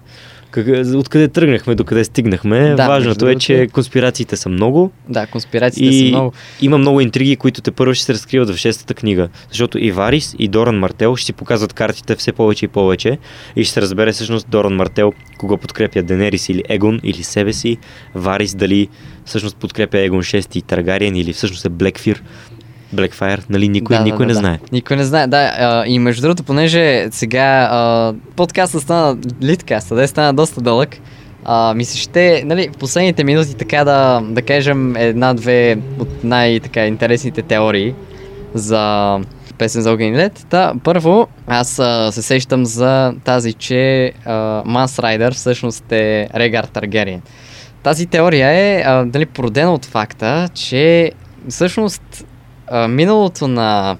[0.65, 4.91] как, откъде тръгнахме, докъде стигнахме, Да, важното е, че конспирациите са много.
[5.09, 6.33] Да, конспирациите са и много...
[6.61, 9.29] има много интриги, които те първо ще се разкриват в шестата книга.
[9.49, 13.17] Защото и Варис, и Доран Мартел ще си показват картите все повече и повече.
[13.55, 17.77] И ще се разбере всъщност Доран Мартел кого подкрепя Денерис или Егон или себе си,
[18.15, 18.87] Варис дали
[19.25, 22.23] всъщност подкрепя Егон 6 и Таргариен или всъщност е Блекфир.
[22.95, 24.59] Blackfire, нали никой, да, никой да, не да, знае.
[24.71, 25.53] Никой не знае, да.
[25.59, 30.89] А, и между другото, понеже сега а, подкастът стана, литкаста, да стана доста дълъг,
[31.45, 36.85] а, ми се ще, нали, в последните минути така да, да кажем една-две от най-така
[36.85, 37.93] интересните теории
[38.53, 39.19] за
[39.57, 40.45] песен за огън и лед.
[40.49, 44.11] Та, първо, аз а, се сещам за тази, че
[44.65, 47.21] Манс Райдер всъщност е Регар Таргериен.
[47.83, 51.11] Тази теория е а, дали, породена от факта, че
[51.49, 52.25] всъщност
[52.71, 53.97] а, миналото на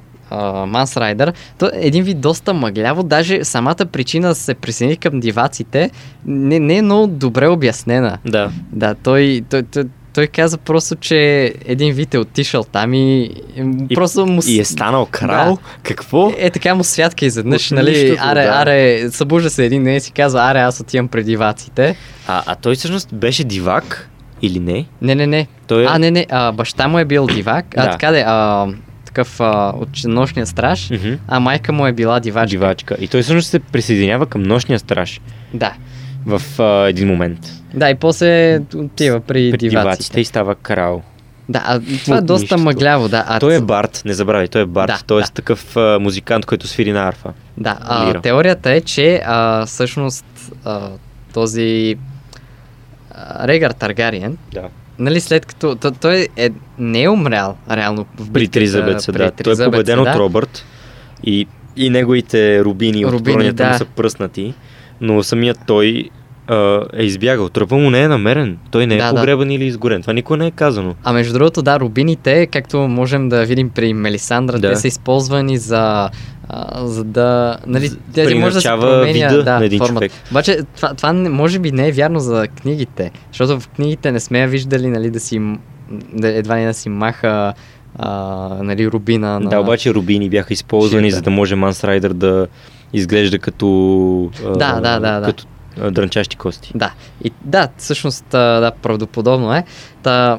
[0.67, 5.19] Манс Райдер, то е един вид доста мъгляво, даже самата причина да се присъедини към
[5.19, 5.91] диваците
[6.25, 8.17] не, не е много добре обяснена.
[8.25, 8.51] Да.
[8.71, 13.23] Да, той, той, той, той каза просто, че един вид е отишъл там и,
[13.89, 14.41] и просто му...
[14.47, 15.55] И е станал крал?
[15.55, 15.61] Да.
[15.83, 16.31] Какво?
[16.37, 17.91] Е, така му святка изведнъж, нали?
[17.91, 18.49] нищото, аре, да.
[18.49, 21.95] аре, събужда се един ден и си казва, аре, аз отивам при диваците.
[22.27, 24.09] А, а той всъщност беше дивак
[24.41, 24.85] или не?
[25.01, 25.47] Не, не, не.
[25.67, 25.87] Той е...
[25.89, 27.91] А, не, не, а, баща му е бил дивак, а Да.
[27.91, 28.67] така де, а,
[29.05, 31.13] такъв а, от нощния страж, Мгм.
[31.27, 32.49] а майка му е била дивачка.
[32.49, 32.97] Дивачка.
[32.99, 35.21] И той всъщност се присъединява към нощния страж
[35.53, 35.73] Да.
[36.25, 37.39] в а, един момент.
[37.73, 39.69] Да, и после отива при, При диваците.
[39.81, 41.01] диваците и става крал.
[41.49, 42.61] Да, а това е От доста нищото.
[42.61, 43.25] мъгляво, да.
[43.27, 44.87] А, той е Барт, не забравяй, той е Барт.
[44.87, 45.29] Да, той е да.
[45.29, 47.33] такъв а, музикант, който свири на арфа.
[47.57, 48.21] Да, а, Лира.
[48.21, 50.25] теорията е, че а, всъщност
[50.65, 50.89] а,
[51.33, 51.95] този
[53.43, 54.69] Регар Таргариен, Да.
[54.99, 56.49] нали след като то, той е,
[56.79, 59.23] не е умрял реално в При битката Тризабеца, при да.
[59.23, 60.09] Той е Тризабеца, победен да.
[60.09, 60.65] от Робърт
[61.23, 63.69] и, и неговите рубини, от Рубини, бронята да.
[63.69, 64.53] му са пръснати,
[65.01, 66.09] но самият той
[66.47, 66.55] а,
[66.93, 67.49] е избягал.
[67.49, 68.57] Тръпа му не е намерен.
[68.71, 69.15] Той не е Да, да.
[69.15, 70.01] погребан или изгорен.
[70.01, 70.95] Това никога не е казано.
[71.03, 74.69] А между другото, да, рубините, както можем да видим при Мелисандра, Да.
[74.69, 76.09] те са използвани за,
[76.49, 77.57] а, за да...
[77.67, 79.95] Нали, За- те може да се променя вида да, на един формата.
[79.95, 80.11] човек.
[80.31, 84.19] Обаче това, това не- може би не е вярно за книгите, защото в книгите не
[84.19, 85.41] сме я виждали нали, да си,
[86.13, 87.53] да, едва не да си маха
[87.95, 88.09] а,
[88.61, 89.49] нали, рубина на...
[89.49, 91.15] Да, обаче рубини бяха използвани, Ширка.
[91.15, 92.47] за да може Манс Райдер да
[92.93, 93.67] изглежда като,
[94.45, 95.25] а, Да, да, да, да.
[95.25, 95.45] като
[95.91, 96.71] дрънчащи кости.
[96.75, 96.91] Да,
[97.23, 99.63] и да, всъщност, да, правдоподобно е.
[100.03, 100.37] Та,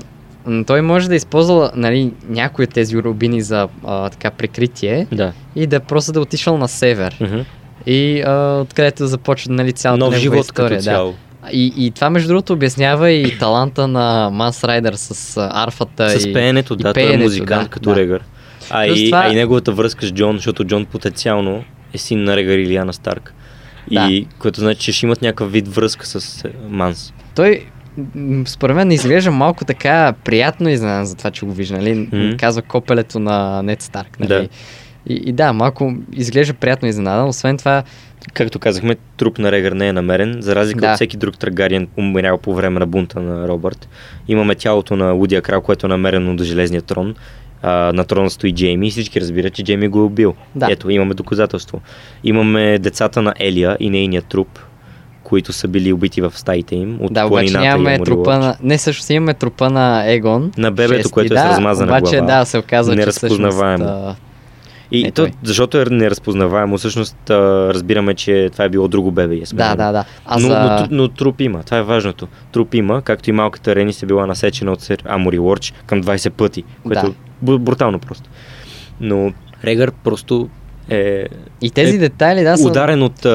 [0.66, 5.32] той може да използва нали, някои от тези рубини за а, така прикритие Да.
[5.56, 7.16] и да просто да отишъл на север.
[7.20, 7.38] Мгм.
[7.86, 10.70] И а, откъдето започва нали, цялата Нов живот история.
[10.70, 11.10] като цяло.
[11.10, 11.16] Да.
[11.52, 16.32] И, и това между другото обяснява и таланта на Манс Райдер с арфата С и...
[16.32, 17.96] пеенето, и да, той е пеенето, музикант да, като да.
[17.96, 18.22] Регър.
[18.70, 21.64] А Плюс и, това- а и неговата връзка с Джон, защото Джон потенциално
[21.94, 22.92] е син на Регър или Ана
[23.90, 24.10] Старк.
[24.10, 27.12] И което значи, че ще имат някакъв вид връзка с е, Манс.
[27.34, 27.64] Той
[28.44, 31.94] според мен изглежда малко така приятно изненадан за това, че го вижда, нали?
[31.94, 32.36] Мгм.
[32.36, 34.28] Казва копелето на Нед Старк, нали?
[34.28, 34.48] Да.
[35.06, 37.28] И, и да, малко изглежда приятно изненадан.
[37.28, 37.82] Освен това,
[38.32, 40.90] Както казахме, труп на Регър не е намерен, за разлика Да.
[40.90, 43.88] от всеки друг Таргариен, умрял по време на бунта на Робърт.
[44.28, 47.14] Имаме тялото на Лудия Крал, което е намерено до Железния трон.
[47.62, 50.34] А, на трона стои Джейми и всички разбират, че Джейми го е убил.
[50.54, 50.66] Да.
[50.70, 51.80] Ето, имаме доказателство.
[52.24, 54.58] Имаме децата на Елия и нейния труп,
[55.22, 58.56] които са били убити в стаите им от да, обаче нямаме трупа на...
[58.62, 60.52] Не, всъщност имаме трупа на Егон.
[60.58, 62.38] На бебето, шести, което е да, с размазана обаче, глава.
[62.38, 63.60] да, се оказва, че всъщност...
[63.62, 64.14] а,
[64.90, 65.32] И Е, то, той.
[65.42, 67.34] защото е неразпознаваемо, всъщност а,
[67.74, 69.34] разбираме, че това е било друго бебе.
[69.34, 70.04] е Да, да, да.
[70.26, 70.58] А но, за...
[70.60, 72.28] но, труп- но, труп има, това е важното.
[72.52, 76.64] Труп има, както и малката Рени се била насечена от Амори Лорч към 20 пъти,
[76.82, 77.12] което Да.
[77.42, 78.30] Брутално просто.
[79.00, 79.32] Но
[79.64, 80.48] Регър просто
[80.90, 81.26] е
[81.62, 82.68] И тези е детайли, да, са...
[82.68, 83.30] ударен от а,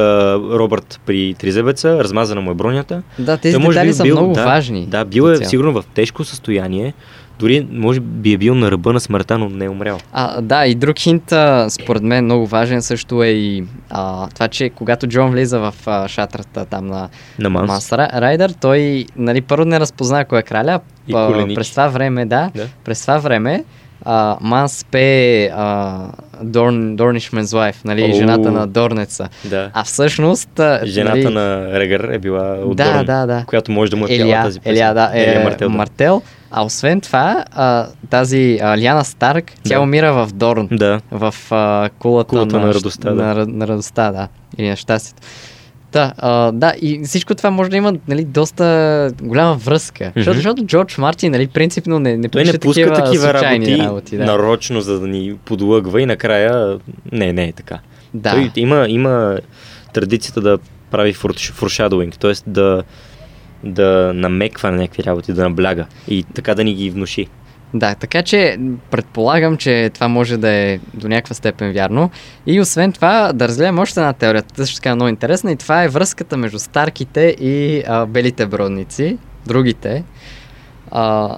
[0.51, 3.03] Робърт при тризебеца, размазана му е бронята.
[3.19, 4.85] Да, тези може детайли би са бил- много да, важни.
[4.85, 6.93] Да, бил е сигурно в тежко състояние.
[7.39, 9.97] Дори може би е бил на ръба на смъртта, но не е умрял.
[10.13, 14.47] А, да, и друг хинт, а, според мен много важен също е и а, това,
[14.47, 17.67] че когато Джон влиза в а, шатрата там на На Манс.
[17.67, 20.79] Манс Ра- Райдър, той нали, първо не разпозна кой е краля.
[21.13, 22.67] А, през това време, да, Да.
[22.85, 23.63] през това време
[24.05, 25.97] а, Манс пее а,
[26.41, 28.15] Дорн, Dornishman's Wife, нали, О.
[28.15, 29.29] жената на Дорнеца.
[29.45, 29.69] Да.
[29.73, 30.59] А всъщност...
[30.59, 33.43] а, Жената нали, на Регър е била от Да, Дорн, да, да.
[33.47, 34.71] която може да му е Елия, тази песен.
[34.71, 35.77] Елия, да, е, Елия Мартел, да.
[35.77, 36.21] Мартел.
[36.51, 39.81] А освен това, а, тази а, Лиана Старк, тя Да.
[39.81, 40.67] умира в Дорн.
[40.71, 40.99] Да.
[41.11, 43.23] В а, кулата, Кулата на, на радостта, да.
[43.23, 44.27] на, на радостта, да.
[44.57, 45.21] Или на щастието.
[45.93, 50.03] Да, а, да, и всичко това може да има нали, доста голяма връзка.
[50.03, 50.19] Мгм.
[50.19, 54.17] Защото, защото Джордж Мартин, нали, принципно не, не Той не пуска такива, такива работи, работи
[54.17, 54.25] да.
[54.25, 56.79] нарочно, за да ни подлъгва и накрая
[57.11, 57.79] не, не е така.
[58.13, 58.31] да.
[58.31, 59.39] Той има, има
[59.93, 60.57] традицията да
[60.91, 62.49] прави форш- foreshadowing, т.е.
[62.49, 62.83] да,
[63.63, 67.27] да намеква на някакви работи, да набляга и така да ни ги внуши.
[67.73, 68.57] Да, така че
[68.91, 72.11] предполагам, че това може да е до някаква степен вярно.
[72.45, 75.87] И освен това, да разгледам още една теория, също така много интересна, и това е
[75.87, 80.03] връзката между старките и а, белите бродници, другите.
[80.91, 81.37] А,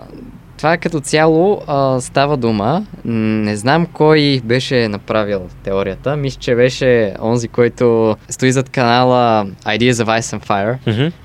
[0.58, 2.86] това като цяло а, става дума.
[3.06, 6.16] Не знам кой беше направил теорията.
[6.16, 10.78] Мисля, че беше онзи, който стои зад канала Ideas of Ice and Fire.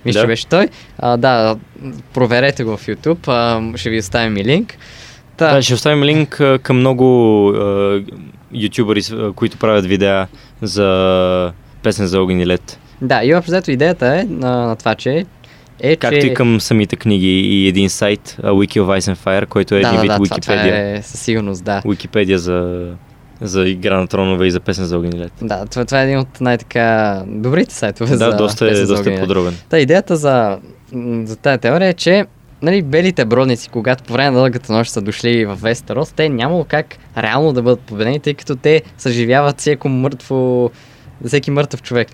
[0.05, 0.25] Мисля, да.
[0.25, 0.69] че беше той.
[0.99, 1.57] А, да,
[2.15, 3.29] проверете го в YouTube.
[3.29, 4.77] А, ще ви оставим и линк.
[5.41, 8.01] Та, Да, ще оставим линк към много а,
[8.53, 9.03] ютубъри,
[9.35, 10.27] които правят видеа
[10.63, 12.79] за песен за огън и лед.
[13.03, 15.25] да, и общо взето идеята е на, на това, че
[15.81, 16.27] е, Както че...
[16.27, 19.89] и към самите книги и един сайт, Wiki of Ice and Fire, който е да,
[19.89, 21.83] един да, вид да, това, това е със сигурност, да.
[21.87, 22.89] Википедия за,
[23.41, 25.33] за игра на тронове и за песен за огън и лед.
[25.43, 28.95] Да, това, това е един от най-така добрите сайтове за Да, доста е, песен за
[28.95, 29.55] доста е подробен.
[29.69, 30.59] Та идеята за,
[31.25, 32.27] за тази теория е, че
[32.63, 36.65] нали, белите бродници, когато по време на дългата нощ са дошли в Вестерос, те нямало
[36.65, 40.71] как реално да бъдат победени, тъй като те съживяват всеко мъртво,
[41.27, 42.09] всеки мъртъв човек.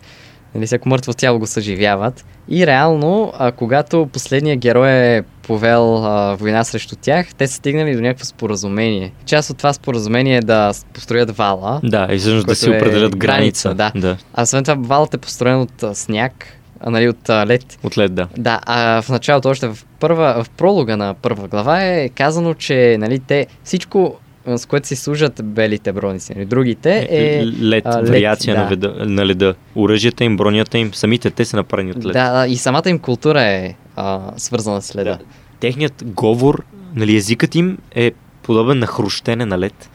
[0.55, 2.25] Нали, всяко мъртво тяло го съживяват.
[2.49, 7.97] И реално, а, когато последният герой е повел а, война срещу тях, те са стигнали
[7.97, 9.13] до някакво споразумение.
[9.25, 13.17] Част от това споразумение е да построят вала, Да, и всъщност да си е определят
[13.17, 13.93] граница, граница.
[14.01, 14.01] да.
[14.01, 14.17] да.
[14.35, 16.47] а освен това валът е построен от а, сняг,
[16.81, 17.79] а, нали, от а, лед.
[17.83, 18.29] От лед, да.
[18.37, 22.97] Да, а в началото, още в, първа, в пролога на първа глава е казано, че
[23.01, 24.17] нали, те всичко,
[24.57, 27.47] с което си служат белите броници, нали, другите е...
[27.47, 28.63] лед, а, лед, вариация да.
[28.63, 29.55] на, веда, на леда.
[29.77, 32.13] Оръжията им, бронята им, самите те са направени от лед.
[32.13, 35.11] Да, да, и самата им култура е а, свързана с леда.
[35.11, 35.19] Да.
[35.61, 36.63] Техният говор,
[36.95, 38.13] нали, езикът им е
[38.43, 39.91] подобен на хрущене на лед.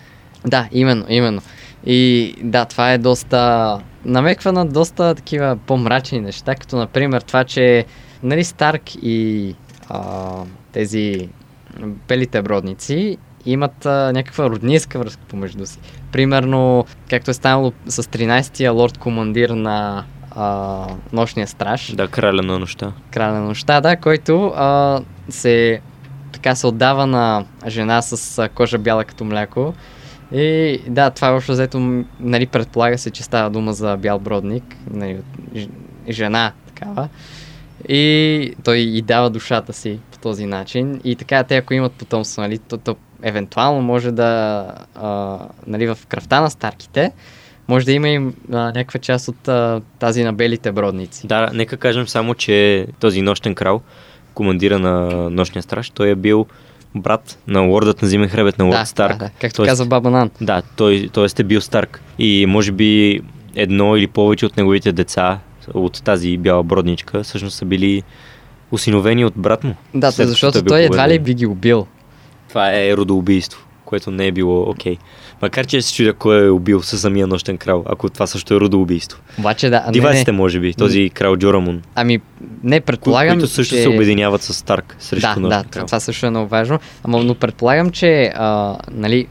[0.48, 1.42] Да, именно, именно.
[1.86, 3.80] И да, това е доста...
[4.06, 7.86] Намеква на доста такива по-мрачни неща, като например това, че
[8.24, 9.56] нали, Старк и
[9.90, 10.32] а,
[10.72, 11.30] тези
[12.08, 15.80] белите бродници имат а, някаква роднинска връзка помежду си.
[16.12, 20.04] Примерно, както е станало с 13-тия лорд командир на
[20.36, 22.92] а, нощния страж, Да, краля на нощта.
[23.12, 25.82] краля на нощта, да, който а, се
[26.32, 29.74] така се отдава на жена с а, кожа бяла като мляко.
[30.34, 34.64] И да, това е общо взето, нали, предполага се, че става дума за бял бродник,
[34.94, 35.20] нали,
[36.10, 37.10] жена такава.
[37.90, 41.02] И той и дава душата си по този начин.
[41.04, 44.66] И така, те ако имат потомство, нали, то, то евентуално може да,
[44.96, 47.12] а, нали, в кръвта на старките,
[47.68, 51.28] може да има и а, някаква част от а, тази на белите бродници.
[51.28, 53.82] Да, нека кажем само, че този нощен крал,
[54.34, 56.48] командира на нощния страж, той е бил
[56.96, 59.18] брат на лордът на Зимен хребет на лорд да, Старк.
[59.18, 59.32] Да, да.
[59.42, 60.32] Както Тоест- казва Баба Нан.
[60.42, 61.42] Да, той, т.е.
[61.42, 62.02] е бил Старк.
[62.20, 63.22] И може би
[63.56, 65.39] едно или повече от неговите деца
[65.74, 68.04] от тази бяла бродничка всъщност са били
[68.72, 69.76] осиновени от брат му.
[69.94, 71.88] Да, след защото е бил той едва ли би ги убил.
[72.50, 74.98] Това е родоубийство, което не е било окей.
[75.42, 78.60] Макар че се чудя кой е убил със самия нощен крал, ако това също е
[78.60, 79.20] родоубийство.
[79.39, 80.38] Обаче да, Диваците, не.
[80.38, 82.20] може би, този крал Джорамун, Ами,
[82.64, 83.82] не предполагам, които също че...
[83.82, 85.86] се обединяват с Старк срещу Да, да, нощен крал.
[85.86, 86.80] това също е много важно.
[87.04, 89.28] Ама, но предполагам, че а, нали,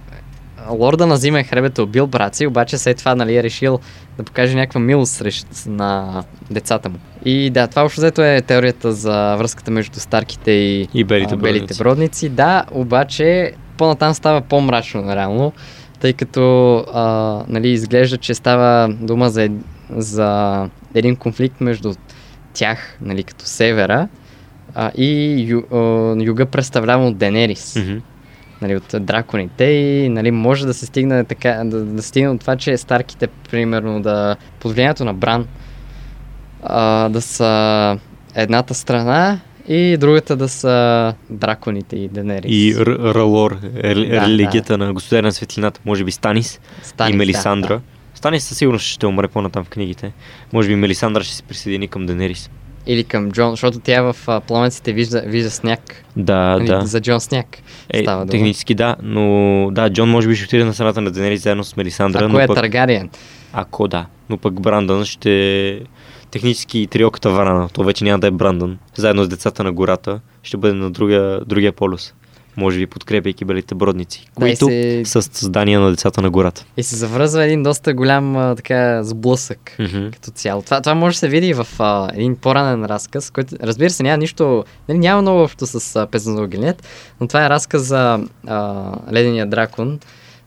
[0.70, 3.78] лорда на Зимен хребет е убил брат си, обаче след това нали, е решил
[4.18, 6.96] да покаже някаква милост срещу на децата му.
[7.24, 11.36] И да, това общо взето е теорията за връзката между старките и, И белите а,
[11.36, 11.78] белите бродници.
[11.78, 12.28] бродници.
[12.28, 15.52] Да, обаче по-натам става по-мрачно реално,
[16.01, 17.05] тъй като а,
[17.48, 19.48] нали, изглежда, че става дума за,
[19.96, 21.94] за един конфликт между
[22.53, 24.09] тях, нали, като севера,
[24.74, 27.76] а, и ю, а, юга представляван от Денерис.
[27.76, 27.98] Мгм.
[28.62, 32.57] нали, от драконите и нали, може да се стигне така, да, да стигне от това,
[32.57, 35.46] че старките, примерно, да под влиянието на Бран,
[36.62, 37.98] а, да са
[38.34, 39.40] едната страна
[39.70, 42.50] и другата да са драконите и Денерис.
[42.50, 47.18] И Р- Ралор, рели- Да, религията на господаря на светлината, може би Станис, Станис, и
[47.18, 47.68] Мелисандра.
[47.68, 47.80] Да, да.
[48.14, 50.12] Станис със сигурност ще умре по-натам в книгите.
[50.52, 52.50] Може би Мелисандра ще се присъедини към Денерис.
[52.86, 56.04] Или към Джон, защото тя в а, пламъците вижда, вижда сняг.
[56.16, 56.80] Да, Нали, да.
[56.80, 57.46] За Джон Сняг
[57.90, 58.30] Е, става дума.
[58.30, 59.24] технически да, но
[59.72, 62.40] да, Джон може би ще отиде на страната на Денерис заедно с Мелисандра, Ако но
[62.40, 63.10] е пък, Таргариен.
[63.52, 65.80] ако да, но пък Брандън ще
[66.30, 70.56] технически триоката варана, то вече няма да е Брандън, заедно с децата на гората, ще
[70.56, 72.14] бъде на другия, другия полюс.
[72.56, 76.64] Може би подкрепяйки белите бродници, Да, които се- са създания на децата на гората.
[76.76, 79.76] И се завръзва един доста голям а, така сблъсък.
[79.78, 80.10] Мгм.
[80.12, 80.62] като цяло.
[80.62, 84.02] Това, това може да се види и в а, един по-ранен разказ, който, разбира се,
[84.02, 86.82] няма нищо, нали, няма много общо с огънят,
[87.20, 89.98] но това е разказ за а, Ледения дракон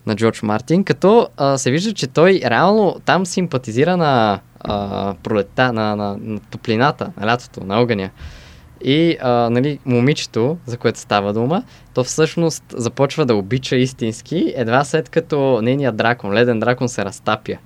[0.05, 5.73] на Джордж Мартин, като а, се вижда, че той реално там симпатизира на а, пролета,
[5.73, 8.09] на, на, на топлината, на лятото, на огъня.
[8.83, 14.83] И а, нали, момичето, за което става дума, то всъщност започва да обича истински, едва
[14.83, 17.57] след като нейният дракон, леден дракон се разтапя.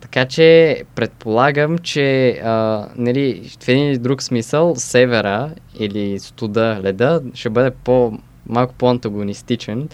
[0.00, 7.22] Така че предполагам, че а, нали, в един или друг смисъл севера или студа, леда
[7.34, 9.88] ще бъде по, малко по-антагонистичен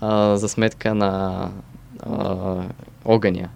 [0.00, 1.42] а, за сметка на
[2.00, 2.56] а,
[3.04, 3.48] огъня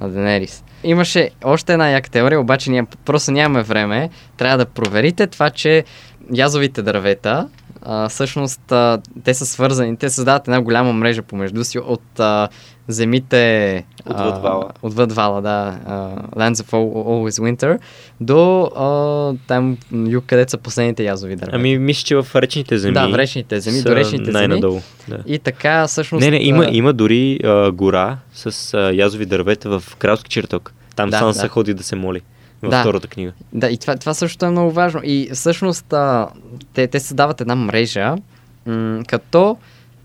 [0.00, 0.64] на Денерис.
[0.84, 4.10] Имаше още една яка теория, обаче ние просто нямаме време.
[4.36, 5.84] Трябва да проверите това, че
[6.32, 7.48] язовите дървета
[7.82, 12.48] а, всъщност а, те са свързани, те създават една голяма мрежа помежду си от а,
[12.88, 14.64] земите Отвъд вала.
[14.68, 15.92] а, отвъд вала, да, а,
[16.32, 17.78] Lands of Al- Always Winter
[18.20, 19.76] до а, там
[20.08, 21.56] юг, където са последните язови дървета.
[21.56, 22.94] Ами, мисля, че в речните земи.
[22.94, 24.32] да, в речните земи, до речните земи.
[24.32, 24.80] най-надолу.
[25.08, 25.18] Да.
[25.26, 26.24] И така всъщност...
[26.24, 30.72] Не, не, има, има дори а, гора с а, язови дървета в кралски чертог.
[30.96, 31.48] Там Да, Санса да.
[31.48, 32.20] ходи да се моли.
[32.62, 32.80] Във Да.
[32.80, 33.32] втората книга.
[33.52, 35.00] Да, и това, това също е много важно.
[35.04, 36.28] И всъщност а,
[36.74, 38.16] те, те създават една мрежа,
[38.66, 39.56] м- като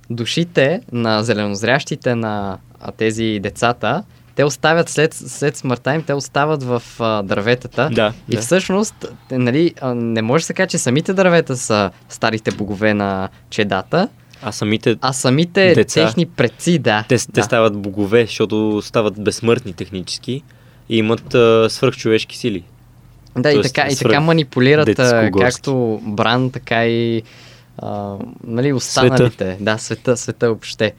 [0.09, 4.03] душите на зеленозрящите на а, тези децата,
[4.35, 7.89] те оставят след, след смъртта им, те остават в а, дърветата.
[7.91, 8.41] Да, И да.
[8.41, 13.29] всъщност, нали, а, не може да се каже, че самите дървета са старите богове на
[13.49, 14.07] чедата,
[14.41, 16.05] А самите а самите Деца.
[16.05, 17.05] техни предци, да.
[17.09, 17.23] те, да.
[17.33, 20.43] те стават богове, защото стават безсмъртни технически
[20.89, 22.63] и имат а, свръхчовешки сили.
[23.37, 27.23] Да, и Тоест, така, и така манипулират а, както Бран, така и
[27.77, 29.57] а, нали, останалите.
[29.59, 30.93] Да, света, света въобще.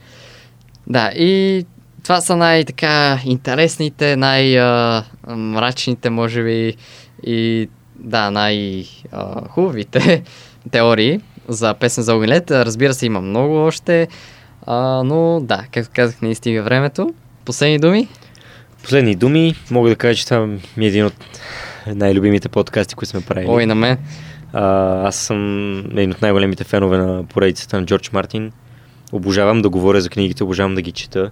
[0.90, 1.64] Да, и
[2.02, 6.74] това са най-така интересните, най-мрачните, може би,
[7.26, 10.22] и да, най-хубавите
[10.70, 12.50] теории за песен за огнелет.
[12.50, 14.08] Разбира се, има много още,
[14.66, 17.14] а, но да, както казах, не стига времето.
[17.44, 18.08] Последни думи?
[18.82, 21.14] Последни думи, мога да кажа, че това ми е един от
[21.86, 23.46] най-любимите подкасти, които сме правили.
[23.48, 23.98] Ой, на мен.
[24.52, 24.62] А,
[25.08, 28.52] аз съм един от най-големите фенове на поредицата на Джордж Мартин.
[29.12, 31.30] Обожавам да говоря за книгите, обожавам да ги чета.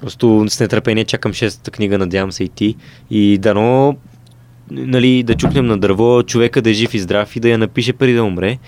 [0.00, 2.76] Просто с нетърпение чакам шестата книга, надявам се и ти.
[3.10, 3.96] И дано
[4.70, 7.92] нали, да чукнем на дърво, човека да е жив и здрав и да я напише
[7.92, 8.58] преди да умре.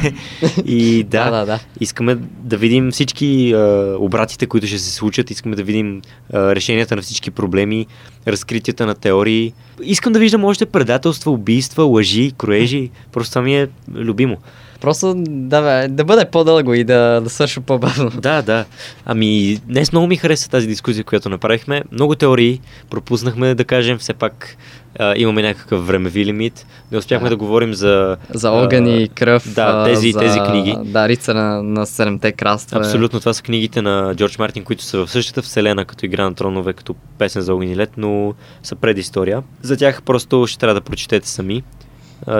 [0.64, 1.60] и да, Да, да, да.
[1.80, 6.02] искаме да видим всички а, обратите, които ще се случат, искаме да видим
[6.32, 7.86] а, решенията на всички проблеми,
[8.26, 9.52] разкритията на теории.
[9.82, 12.90] Искам да виждам още предателства, убийства, лъжи, кроежи.
[13.12, 14.36] Просто това ми е любимо.
[14.84, 18.10] Просто да, бе, да бъде по-дълго и да, да свърши по-бавно.
[18.20, 18.64] Да, да.
[19.04, 21.82] Ами, днес много ми хареса тази дискусия, която направихме.
[21.92, 22.60] Много теории
[22.90, 24.56] пропуснахме да кажем, все пак
[24.98, 26.66] а, имаме някакъв времеви лимит.
[26.92, 27.30] Не успяхме Да.
[27.30, 28.16] да, говорим за...
[28.34, 29.54] За огън и кръв.
[29.54, 30.76] Да, тези, за, тези книги.
[30.84, 32.78] Да, Рица на, на Седемте кралства.
[32.78, 36.34] Абсолютно, това са книгите на Джордж Мартин, които са в същата вселена, като Игра на
[36.34, 39.42] тронове, като Песен за огън и лед, но са предистория.
[39.62, 41.62] За тях просто ще трябва да прочетете сами.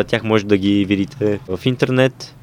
[0.06, 2.34] Тях може да ги видите в интернет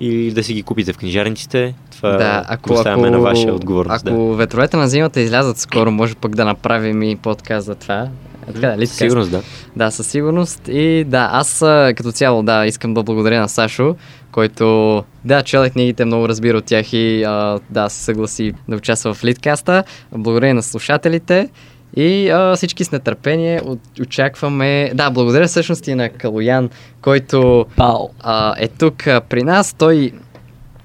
[0.00, 1.74] или да си ги купите в книжарниците.
[1.90, 4.06] Това Да, ако, ако, на ваша отговорност.
[4.06, 8.08] ако ветровете на зимата излязат скоро, може пък да направим и подкаст за това.
[8.48, 8.72] Е, така, да.
[8.72, 9.42] дали Със сигурност, да.
[9.76, 10.68] Да, със сигурност.
[10.68, 11.58] И да, аз
[11.96, 13.96] като цяло, да, искам да благодаря на Сашо,
[14.32, 19.14] който, да, чела книгите, много разбира от тях и а, да, се съгласи да участва
[19.14, 19.84] в литкаста.
[20.12, 21.48] Благодаря на слушателите.
[21.96, 24.90] И а, всички с нетърпение от- очакваме...
[24.94, 26.70] Да, благодаря всъщност и на Калоян,
[27.02, 27.66] който
[28.20, 29.74] а, е тук а, при нас.
[29.74, 30.12] Той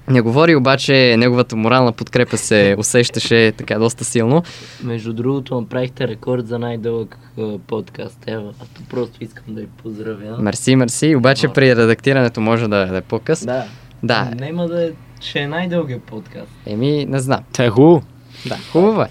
[0.08, 4.42] не говори, обаче неговата морална подкрепа се усещаше така доста силно.
[4.84, 7.18] Между другото, направихте рекорд за най-дълъг
[7.66, 8.18] подкаст.
[8.26, 10.42] Ева, а то просто искам да ви поздравя.
[10.42, 11.16] Мерси, мерси.
[11.16, 13.46] Обаче при редактирането може да, да е по-къс.
[13.46, 13.64] Да.
[14.02, 14.30] Да.
[14.34, 14.90] Няма да е
[15.20, 16.52] Ще е най-дългия подкаст.
[16.66, 17.40] Еми, не знам.
[17.52, 18.02] Това е хубаво.
[18.46, 19.08] Да, хубаво е.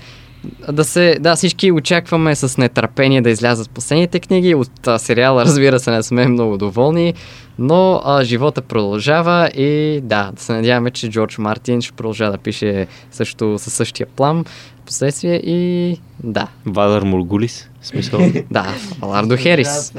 [0.72, 4.56] Да, се, да, всички очакваме с нетърпение да излязат последните книги.
[4.56, 7.14] От а, сериала, разбира се, не сме много доволни,
[7.60, 12.38] но а, живота продължава и да, да се надяваме, че Джордж Мартин ще продължава да
[12.38, 14.46] пише също със същия план
[14.86, 17.70] последствие и да, Вадър Мургулис.
[17.82, 18.20] В смисъл.
[18.52, 18.68] да,
[19.02, 19.94] Алардо Херис.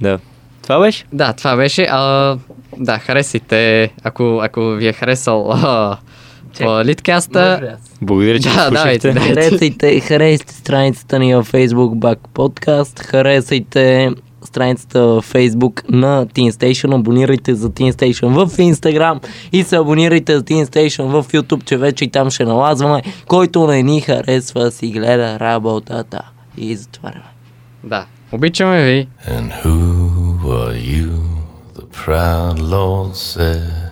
[0.00, 0.18] Да.
[0.62, 1.04] Това беше.
[1.12, 1.86] Да, това беше.
[1.90, 2.36] А,
[2.76, 5.96] да, харесайте, ако, ако ви е харесал а,
[6.60, 7.76] литкаста.
[8.02, 9.34] Благодаря, че Да, да, давайте, слушахте.
[9.34, 9.40] да.
[9.42, 14.10] Харесайте, харесайте страницата ни във Facebook Back Podcast, харесайте
[14.44, 20.36] страницата във Facebook на Teen Station, абонирайте за Teen Station в Instagram и се абонирайте
[20.36, 23.02] за Teen Station в YouTube, че вече и там ще налазваме.
[23.26, 26.22] Който не ни харесва, си гледа работата.
[26.56, 27.24] И затваряме.
[27.84, 29.08] Да, обичаме ви.
[29.28, 29.78] And who
[30.42, 31.10] are you?
[31.78, 33.83] The proud Lord said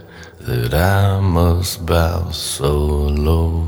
[0.47, 3.64] that I must bow so low.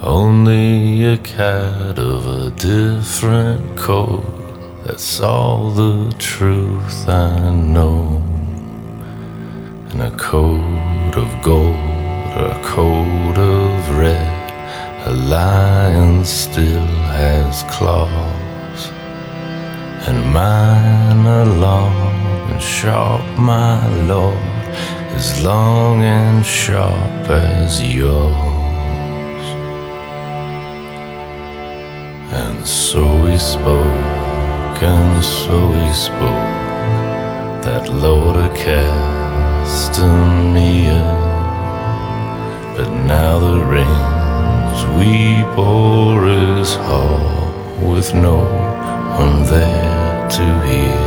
[0.00, 4.24] Only a cat of a different coat.
[4.84, 8.22] That's all the truth I know.
[9.90, 11.74] In a coat of gold
[12.36, 14.38] or a coat of red,
[15.08, 16.86] a lion still
[17.18, 18.80] has claws.
[20.06, 22.14] And mine are long
[22.50, 24.47] and sharp, my lord,
[25.18, 29.46] as long and sharp as yours.
[32.40, 36.54] And so he spoke, and so he spoke,
[37.66, 39.08] that Lord of Castamere.
[42.76, 47.50] But now the rings we bore is hall
[47.90, 48.38] with no
[49.22, 51.02] one there to hear.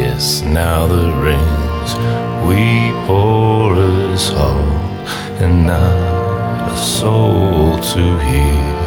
[0.00, 3.76] Yes, now the rings we bore
[4.12, 4.58] is hall
[5.42, 8.77] and not a soul to hear.